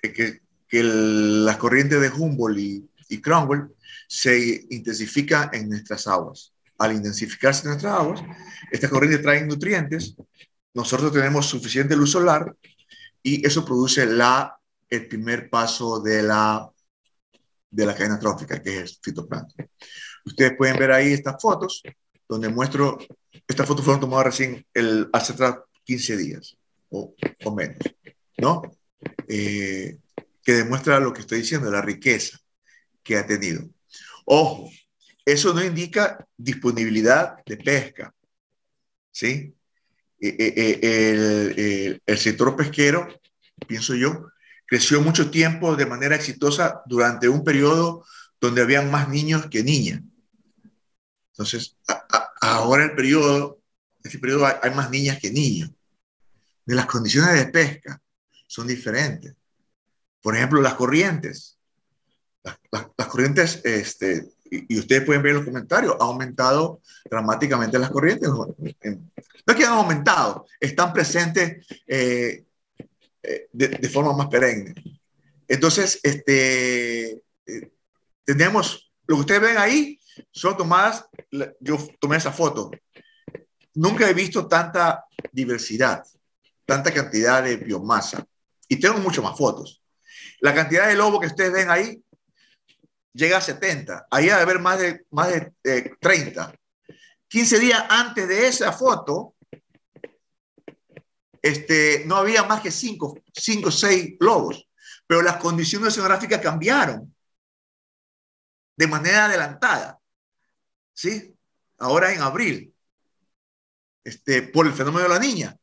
[0.00, 3.68] que, que las corrientes de Humboldt y, y Cromwell
[4.08, 6.52] se intensifican en nuestras aguas.
[6.78, 8.22] Al intensificarse en nuestras aguas,
[8.70, 10.16] estas corrientes traen nutrientes,
[10.74, 12.56] nosotros tenemos suficiente luz solar
[13.22, 14.58] y eso produce la,
[14.92, 16.70] el primer paso de la,
[17.70, 19.66] de la cadena trófica, que es el fitoplancton.
[20.26, 21.82] Ustedes pueden ver ahí estas fotos,
[22.28, 22.98] donde muestro,
[23.48, 25.34] estas fotos fueron tomadas recién el, hace
[25.84, 26.58] 15 días
[26.90, 27.14] o,
[27.56, 27.78] menos,
[28.36, 28.60] ¿no?
[29.26, 29.96] Eh,
[30.44, 32.38] que demuestra lo que estoy diciendo, la riqueza
[33.02, 33.66] que ha tenido.
[34.26, 34.70] Ojo,
[35.24, 38.14] eso no indica disponibilidad de pesca,
[39.10, 39.54] ¿sí?
[40.20, 43.08] Eh, eh, el, sector pesquero,
[43.66, 44.28] pienso yo,
[44.72, 48.06] creció mucho tiempo de manera exitosa durante un periodo
[48.40, 50.00] donde habían más niños que niñas.
[51.32, 51.76] Entonces,
[52.40, 53.60] ahora el periodo,
[54.02, 55.70] este periodo hay más niñas que niños
[56.64, 58.00] de las condiciones de pesca
[58.46, 59.34] son diferentes.
[60.22, 61.58] Por ejemplo, las corrientes.
[62.70, 68.30] Las, corrientes, este, y, ustedes pueden ver en los comentarios, ha aumentado dramáticamente las corrientes.
[68.30, 72.46] No es que han aumentado, están presentes eh,
[73.22, 74.74] eh, de, forma más perenne.
[75.48, 77.12] Entonces, este,
[77.46, 77.70] eh,
[78.24, 79.98] tenemos, lo que ustedes ven ahí
[80.30, 81.06] son tomadas,
[81.60, 82.70] yo tomé esa foto.
[83.74, 86.04] Nunca he visto tanta diversidad
[86.64, 88.24] tanta cantidad de biomasa.
[88.68, 89.82] Y tengo mucho más fotos.
[90.40, 92.02] La cantidad de lobo que ustedes ven ahí
[93.12, 94.06] llega a 70.
[94.10, 95.28] Ahí ha de haber más de, más
[95.62, 96.54] de 30.
[97.28, 99.34] 15 días antes de esa foto,
[101.42, 103.18] este, no había más que 5
[103.64, 104.68] o 6 lobos.
[105.06, 107.14] Pero las condiciones oceanográficas cambiaron
[108.76, 109.98] de manera adelantada.
[110.94, 111.36] ¿Sí?
[111.78, 112.74] Ahora en abril,
[114.04, 115.56] este, por el fenómeno de la niña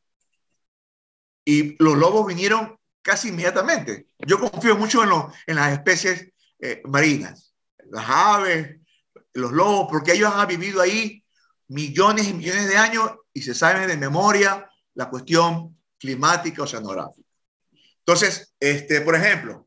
[1.44, 4.08] y los lobos vinieron casi inmediatamente.
[4.18, 5.10] Yo confío mucho en,
[5.46, 7.54] en las especies eh, marinas,
[7.90, 8.76] las aves,
[9.32, 11.24] los lobos, porque ellos han vivido ahí
[11.68, 14.69] millones y millones de años y se saben de memoria
[15.00, 17.26] la cuestión climática oceanográfica.
[18.00, 19.66] Entonces, este, por ejemplo,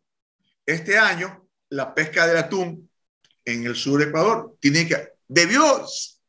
[0.63, 2.87] este año la pesca del atún
[3.43, 5.83] en el sur de Ecuador tiene que, debió,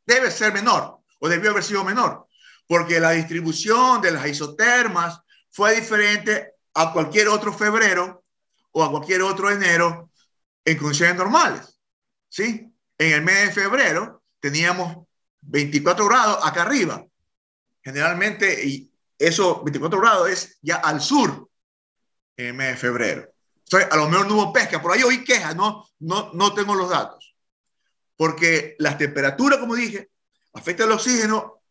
[0.07, 2.29] debe ser menor o debió haber sido menor,
[2.67, 8.25] porque la distribución de las isotermas fue diferente a cualquier otro febrero
[8.73, 10.11] o a cualquier otro enero
[10.65, 11.79] en condiciones normales.
[12.31, 12.73] ¿Sí?
[12.97, 15.07] En el mes de febrero teníamos
[15.43, 17.05] 24 grados acá arriba.
[17.83, 21.49] Generalmente, y eso, 24 grados es ya al sur
[22.37, 23.29] en el mes de febrero.
[23.65, 24.81] Entonces, a lo mejor no hubo pesca.
[24.81, 27.35] Por ahí oí quejas, no, no, no tengo los datos.
[28.17, 30.11] Porque las temperaturas, como dije,
[30.53, 31.62] afectan el oxígeno,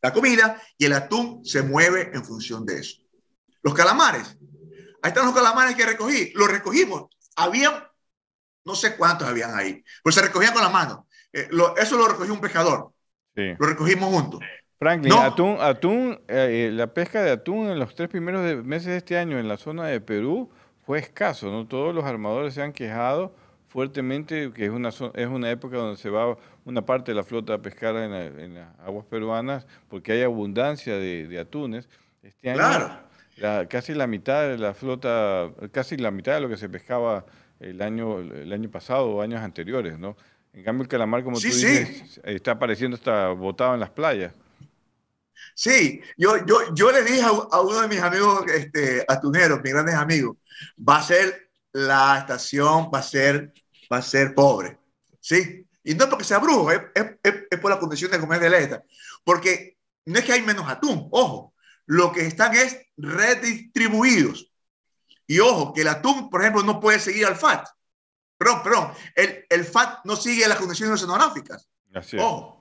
[0.00, 3.02] la comida, y el atún se mueve en función de eso.
[3.62, 4.36] Los calamares.
[5.02, 6.32] Ahí están los calamares que recogí.
[6.34, 7.06] Los recogimos.
[7.36, 7.90] Había,
[8.64, 11.08] no sé cuántos habían ahí, pero se recogían con la mano.
[11.32, 12.92] Eh, eso lo recogió un pescador.
[13.34, 13.54] Sí.
[13.58, 14.40] Lo recogimos juntos.
[14.78, 18.96] Franklin, atún, atún eh, eh, la pesca de atún en los tres primeros meses de
[18.98, 20.50] este año en la zona de Perú
[20.86, 21.66] fue escaso, ¿no?
[21.66, 23.34] Todos los armadores se han quejado
[23.66, 27.54] fuertemente que es una, es una época donde se va una parte de la flota
[27.54, 31.88] a pescar en, las aguas peruanas porque hay abundancia de, atunes.
[32.22, 33.00] Este año
[33.68, 37.24] casi la mitad de la flota, casi la mitad de lo que se pescaba
[37.60, 40.16] el año, el año pasado o años anteriores, ¿no?
[40.52, 44.32] En cambio el calamar, como tú dices, está apareciendo hasta botado en las playas.
[45.58, 49.96] Sí, yo, yo, yo le dije a, uno de mis amigos este, atuneros, mis grandes
[49.96, 50.36] amigos,
[50.88, 53.52] va a ser la estación, va a ser,
[53.92, 54.78] va a ser pobre.
[55.20, 55.66] ¿Sí?
[55.82, 58.84] Y no porque sea brujo, es, es, por la condición de comer de letra.
[59.24, 61.54] Porque no es que hay menos atún, ojo,
[61.86, 64.52] lo que están es redistribuidos.
[65.26, 67.66] Y ojo, que el atún, por ejemplo, no puede seguir al FAT.
[68.36, 71.68] Perdón, perdón, el, el FAT no sigue las condiciones oceanográficas.
[72.20, 72.57] Ojo.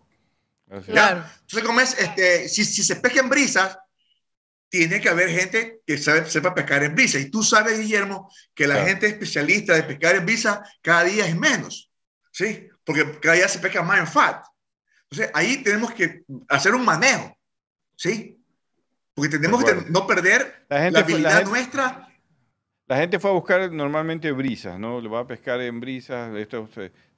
[0.85, 1.23] Claro.
[1.41, 3.77] Entonces, como es, este, si, si, se pesca en brisas,
[4.69, 7.19] tiene que haber gente que sabe, sepa pescar en brisa.
[7.19, 11.35] Y tú sabes, Guillermo, que la gente especialista de pescar en brisa cada día es
[11.35, 11.89] menos,
[12.31, 12.67] ¿sí?
[12.83, 14.45] Porque cada día se pesca más en FAT.
[15.09, 17.37] Entonces, ahí tenemos que hacer un manejo,
[17.95, 18.37] ¿sí?
[19.13, 22.09] Porque tenemos que no perder la, gente, habilidad nuestra.
[22.87, 24.99] La gente fue a buscar normalmente brisas, ¿no?
[24.99, 26.69] Le va a pescar en brisas, esto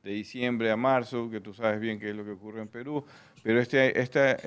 [0.04, 3.06] de diciembre a marzo, que tú sabes bien qué es lo que ocurre en Perú
[3.44, 4.02] pero este,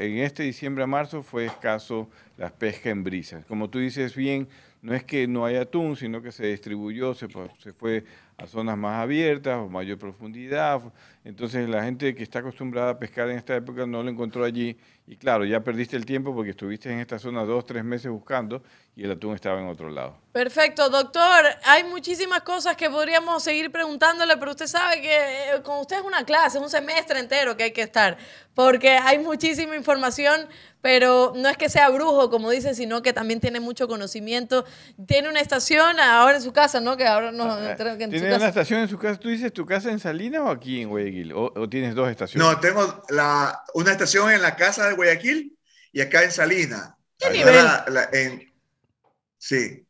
[0.07, 3.44] en este diciembre a marzo fue escaso la pesca en brisas.
[3.46, 4.48] Como tú dices bien,
[4.82, 7.28] no es que no haya atún, sino que se distribuyó, se,
[7.59, 8.05] se fue
[8.36, 10.82] a zonas más abiertas o mayor profundidad.
[11.24, 14.76] Entonces la gente que está acostumbrada a pescar en esta época no lo encontró allí.
[15.07, 18.62] Y claro, ya perdiste el tiempo porque estuviste en esta zona dos, tres meses buscando
[18.95, 20.18] y el atún estaba en otro lado.
[20.32, 21.47] Perfecto, doctor.
[21.64, 26.03] Hay muchísimas cosas que podríamos seguir preguntándole, pero usted sabe que eh, con usted es
[26.03, 28.18] una clase, un semestre entero que hay que estar,
[28.55, 30.49] porque hay muchísima información
[30.82, 34.66] pero no es que sea brujo, como dice, sino que también tiene mucho conocimiento.
[35.07, 36.97] Tiene una estación ahora en su casa, ¿no?
[36.97, 37.45] Que ahora no.
[37.45, 39.18] Ah, ¿Tiene una estación en su casa?
[39.18, 41.32] ¿Tú dices tu casa en Salinas o aquí en Guayaquil?
[41.34, 42.47] ¿O, tienes dos estaciones?
[42.47, 45.57] No, tengo la, una estación en la casa de Guayaquil
[45.93, 46.95] y acá en Salinas.
[47.16, 47.64] ¿Qué nivel?
[49.43, 49.84] Sí.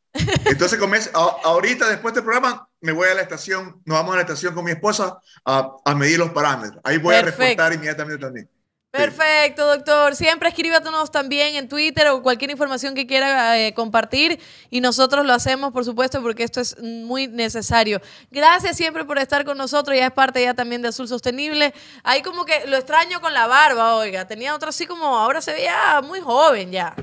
[0.45, 0.79] Entonces,
[1.15, 4.65] ahorita después del programa, me voy a la estación, nos vamos a la estación con
[4.65, 6.81] mi esposa a, a medir los parámetros.
[6.85, 8.49] Ahí voy a reportar inmediatamente también.
[8.91, 10.15] Perfecto, doctor.
[10.15, 14.39] Siempre escríbanos también en Twitter o cualquier información que quiera eh, compartir
[14.69, 18.03] y nosotros lo hacemos, por supuesto, porque esto es muy necesario.
[18.31, 21.73] Gracias siempre por estar con nosotros, ya es parte ya también de Azul Sostenible.
[22.05, 24.27] Ahí como que lo extraño con la barba, oiga.
[24.27, 26.95] Tenía otro así como, ahora se veía muy joven ya.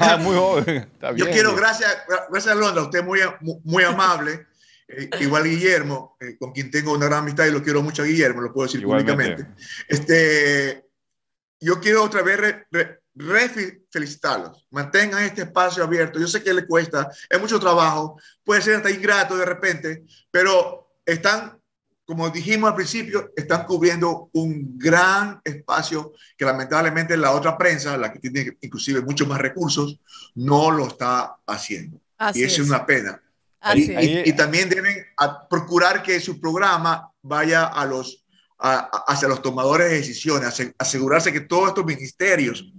[0.00, 0.88] Ah, muy joven.
[1.16, 1.96] Yo quiero, gracias,
[2.30, 3.20] gracias Londra, usted muy,
[3.62, 4.46] muy amable.
[4.86, 8.06] Eh, igual Guillermo, eh, con quien tengo una gran amistad y lo quiero mucho a
[8.06, 9.46] Guillermo, lo puedo decir públicamente.
[9.88, 10.84] Este,
[11.60, 14.66] yo quiero otra vez re, felicitarlos.
[14.70, 16.18] Mantengan este espacio abierto.
[16.18, 20.98] Yo sé que le cuesta, es mucho trabajo, puede ser hasta ingrato de repente, pero
[21.06, 21.58] están,
[22.04, 28.12] como dijimos al principio, están cubriendo un gran espacio que lamentablemente la otra prensa, la
[28.12, 30.00] que tiene inclusive muchos más recursos,
[30.34, 32.00] no lo está haciendo.
[32.34, 33.20] y eso es una pena
[33.74, 35.06] y, también deben
[35.48, 38.24] procurar que su programa vaya a los,
[38.58, 42.72] hacia los tomadores de decisiones, asegurarse que todos estos ministerios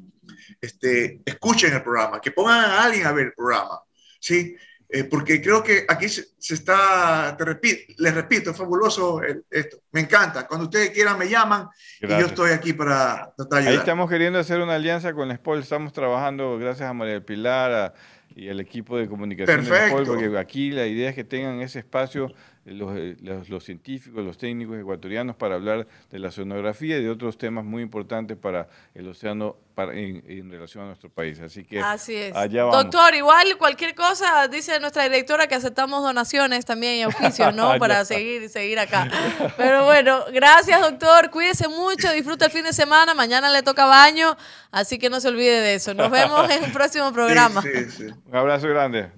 [0.61, 3.80] este, escuchen el programa, que pongan a alguien a ver el programa.
[4.19, 4.55] ¿sí?
[4.88, 9.77] Eh, porque creo que aquí se, está, te repito, les repito, es fabuloso esto.
[9.91, 10.47] Me encanta.
[10.47, 11.67] Cuando ustedes quieran me llaman
[12.01, 13.73] y yo estoy aquí para tratar de ayudar.
[13.73, 15.59] Ahí estamos queriendo hacer una alianza con la SPOL.
[15.59, 17.93] Estamos trabajando, gracias a María Pilar, a
[18.36, 19.97] y el equipo de comunicación Perfecto.
[19.97, 22.33] del porque aquí la idea es que tengan ese espacio
[22.66, 27.09] los, eh, los, los, científicos, los técnicos ecuatorianos para hablar de la oceanografía y de
[27.09, 31.39] otros temas muy importantes para el océano para, en, en, relación a nuestro país.
[31.39, 32.36] Así que Así es.
[32.36, 32.84] allá vamos.
[32.84, 37.76] Doctor, igual cualquier cosa, dice nuestra directora que aceptamos donaciones también y auspicios, ¿no?
[37.80, 39.09] para seguir, seguir acá.
[39.57, 44.36] Pero bueno, gracias doctor, cuídese mucho, disfruta el fin de semana, mañana le toca baño,
[44.72, 45.93] así que no se olvide de eso.
[45.93, 47.61] Nos vemos en un próximo programa.
[47.61, 48.13] Sí, sí, sí.
[48.26, 49.11] Un abrazo grande.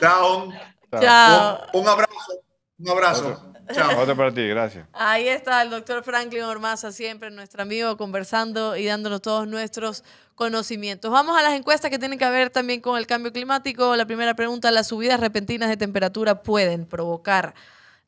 [0.00, 0.50] Chao.
[0.98, 1.60] Chao.
[1.74, 2.49] Un, un abrazo.
[2.80, 3.28] Un abrazo.
[3.28, 4.00] Otro, Chao.
[4.00, 4.86] Otro para ti, gracias.
[4.94, 10.02] Ahí está el doctor Franklin Ormaza, siempre nuestro amigo, conversando y dándonos todos nuestros
[10.34, 11.10] conocimientos.
[11.10, 13.94] Vamos a las encuestas que tienen que ver también con el cambio climático.
[13.96, 17.54] La primera pregunta, ¿las subidas repentinas de temperatura pueden provocar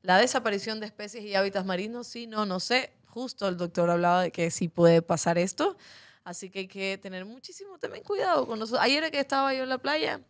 [0.00, 2.06] la desaparición de especies y hábitats marinos?
[2.06, 2.94] Sí, no, no sé.
[3.08, 5.76] Justo el doctor hablaba de que sí puede pasar esto.
[6.24, 8.82] Así que hay que tener muchísimo también cuidado con nosotros.
[8.82, 10.20] Ayer que estaba yo en la playa,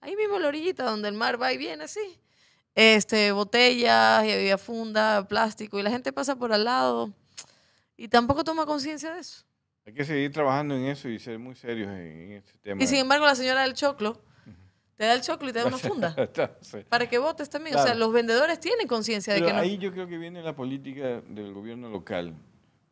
[0.00, 2.20] ahí mismo en la orillita donde el mar va y viene así
[2.74, 7.12] este, botellas y había funda, plástico, y la gente pasa por al lado
[7.96, 9.44] y tampoco toma conciencia de eso.
[9.86, 12.82] Hay que seguir trabajando en eso y ser muy serios en, este tema.
[12.82, 14.20] Y sin embargo, la señora del choclo
[14.96, 16.14] te da el choclo y te da una funda
[16.60, 16.78] sí.
[16.88, 17.72] para que votes también.
[17.72, 17.84] Claro.
[17.84, 19.58] O sea, los vendedores tienen conciencia de que no.
[19.58, 22.34] Ahí yo creo que viene la política del gobierno local.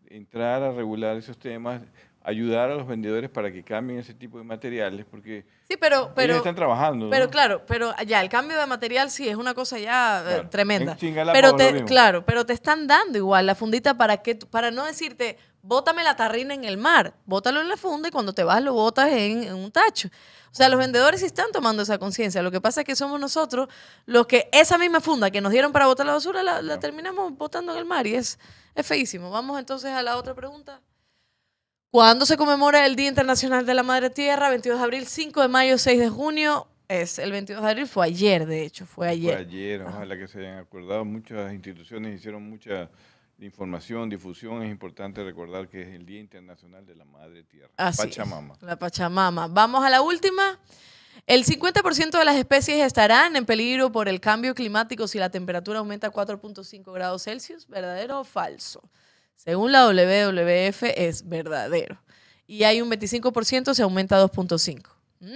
[0.06, 1.82] Entrar a regular esos temas,
[2.28, 6.34] ayudar a los vendedores para que cambien ese tipo de materiales, porque sí, pero, pero
[6.34, 7.08] ellos están trabajando.
[7.08, 7.30] Pero ¿no?
[7.30, 10.42] claro, pero ya el cambio de material sí es una cosa ya claro.
[10.42, 10.96] eh, tremenda.
[11.32, 15.38] Pero te, claro, pero te están dando igual la fundita para que para no decirte,
[15.62, 18.74] bótame la tarrina en el mar, bótalo en la funda y cuando te vas lo
[18.74, 20.08] botas en, en un tacho.
[20.52, 22.42] O sea, los vendedores sí están tomando esa conciencia.
[22.42, 23.68] Lo que pasa es que somos nosotros
[24.04, 27.36] los que esa misma funda que nos dieron para botar la basura la, la terminamos
[27.38, 28.38] botando en el mar y es,
[28.74, 29.30] es feísimo.
[29.30, 30.82] Vamos entonces a la otra pregunta.
[31.90, 34.50] ¿Cuándo se conmemora el Día Internacional de la Madre Tierra?
[34.50, 36.68] 22 de abril, 5 de mayo, 6 de junio.
[36.86, 39.32] Es el 22 de abril, fue ayer, de hecho, fue ayer.
[39.32, 41.06] Fue ayer, ojalá que se hayan acordado.
[41.06, 42.90] Muchas instituciones hicieron mucha
[43.38, 44.62] información, difusión.
[44.62, 47.70] Es importante recordar que es el Día Internacional de la Madre Tierra.
[47.78, 48.54] Así Pachamama.
[48.54, 49.48] Es, la Pachamama.
[49.48, 50.58] Vamos a la última.
[51.26, 55.78] El 50% de las especies estarán en peligro por el cambio climático si la temperatura
[55.78, 57.66] aumenta 4.5 grados Celsius.
[57.66, 58.82] ¿Verdadero o falso?
[59.38, 61.96] Según la WWF es verdadero.
[62.46, 64.82] Y hay un 25% se aumenta a 2.5.
[65.20, 65.28] ¿Mm?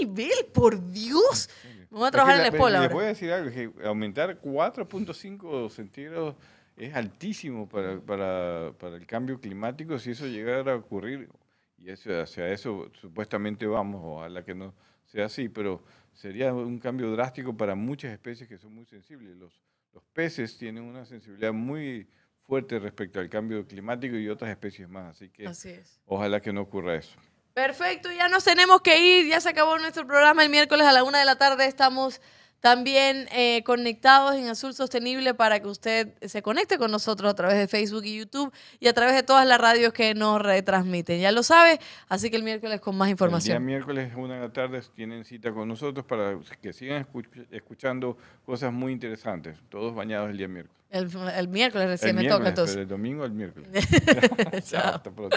[0.00, 1.50] Nivel, por Dios.
[1.90, 2.88] Vamos a trabajar es en la escuela.
[2.88, 6.36] Voy a decir algo, que aumentar 4.5 centígrados
[6.74, 11.28] es altísimo para, para, para, el cambio climático si eso llegara a ocurrir.
[11.76, 14.74] Y eso, hacia eso supuestamente vamos, ojalá que no
[15.04, 19.36] sea así, pero sería un cambio drástico para muchas especies que son muy sensibles.
[19.36, 19.60] Los,
[19.92, 22.08] los peces tienen una sensibilidad muy
[22.50, 25.14] fuerte respecto al cambio climático y otras especies más.
[25.16, 26.00] Así que Así es.
[26.04, 27.16] ojalá que no ocurra eso.
[27.54, 30.42] Perfecto, ya nos tenemos que ir, ya se acabó nuestro programa.
[30.42, 32.20] El miércoles a la una de la tarde estamos
[32.60, 37.58] también eh, conectados en Azul Sostenible para que usted se conecte con nosotros a través
[37.58, 41.20] de Facebook y YouTube y a través de todas las radios que nos retransmiten.
[41.20, 43.56] Ya lo sabe, así que el miércoles con más información.
[43.56, 47.06] El día miércoles, una de la tarde, tienen cita con nosotros para que sigan
[47.50, 50.78] escuchando cosas muy interesantes, todos bañados el día miércoles.
[50.90, 52.76] El, el miércoles recién el me miércoles, toca entonces.
[52.76, 53.68] Pero el domingo el miércoles.
[54.70, 54.94] Chao.
[54.96, 55.36] Hasta pronto.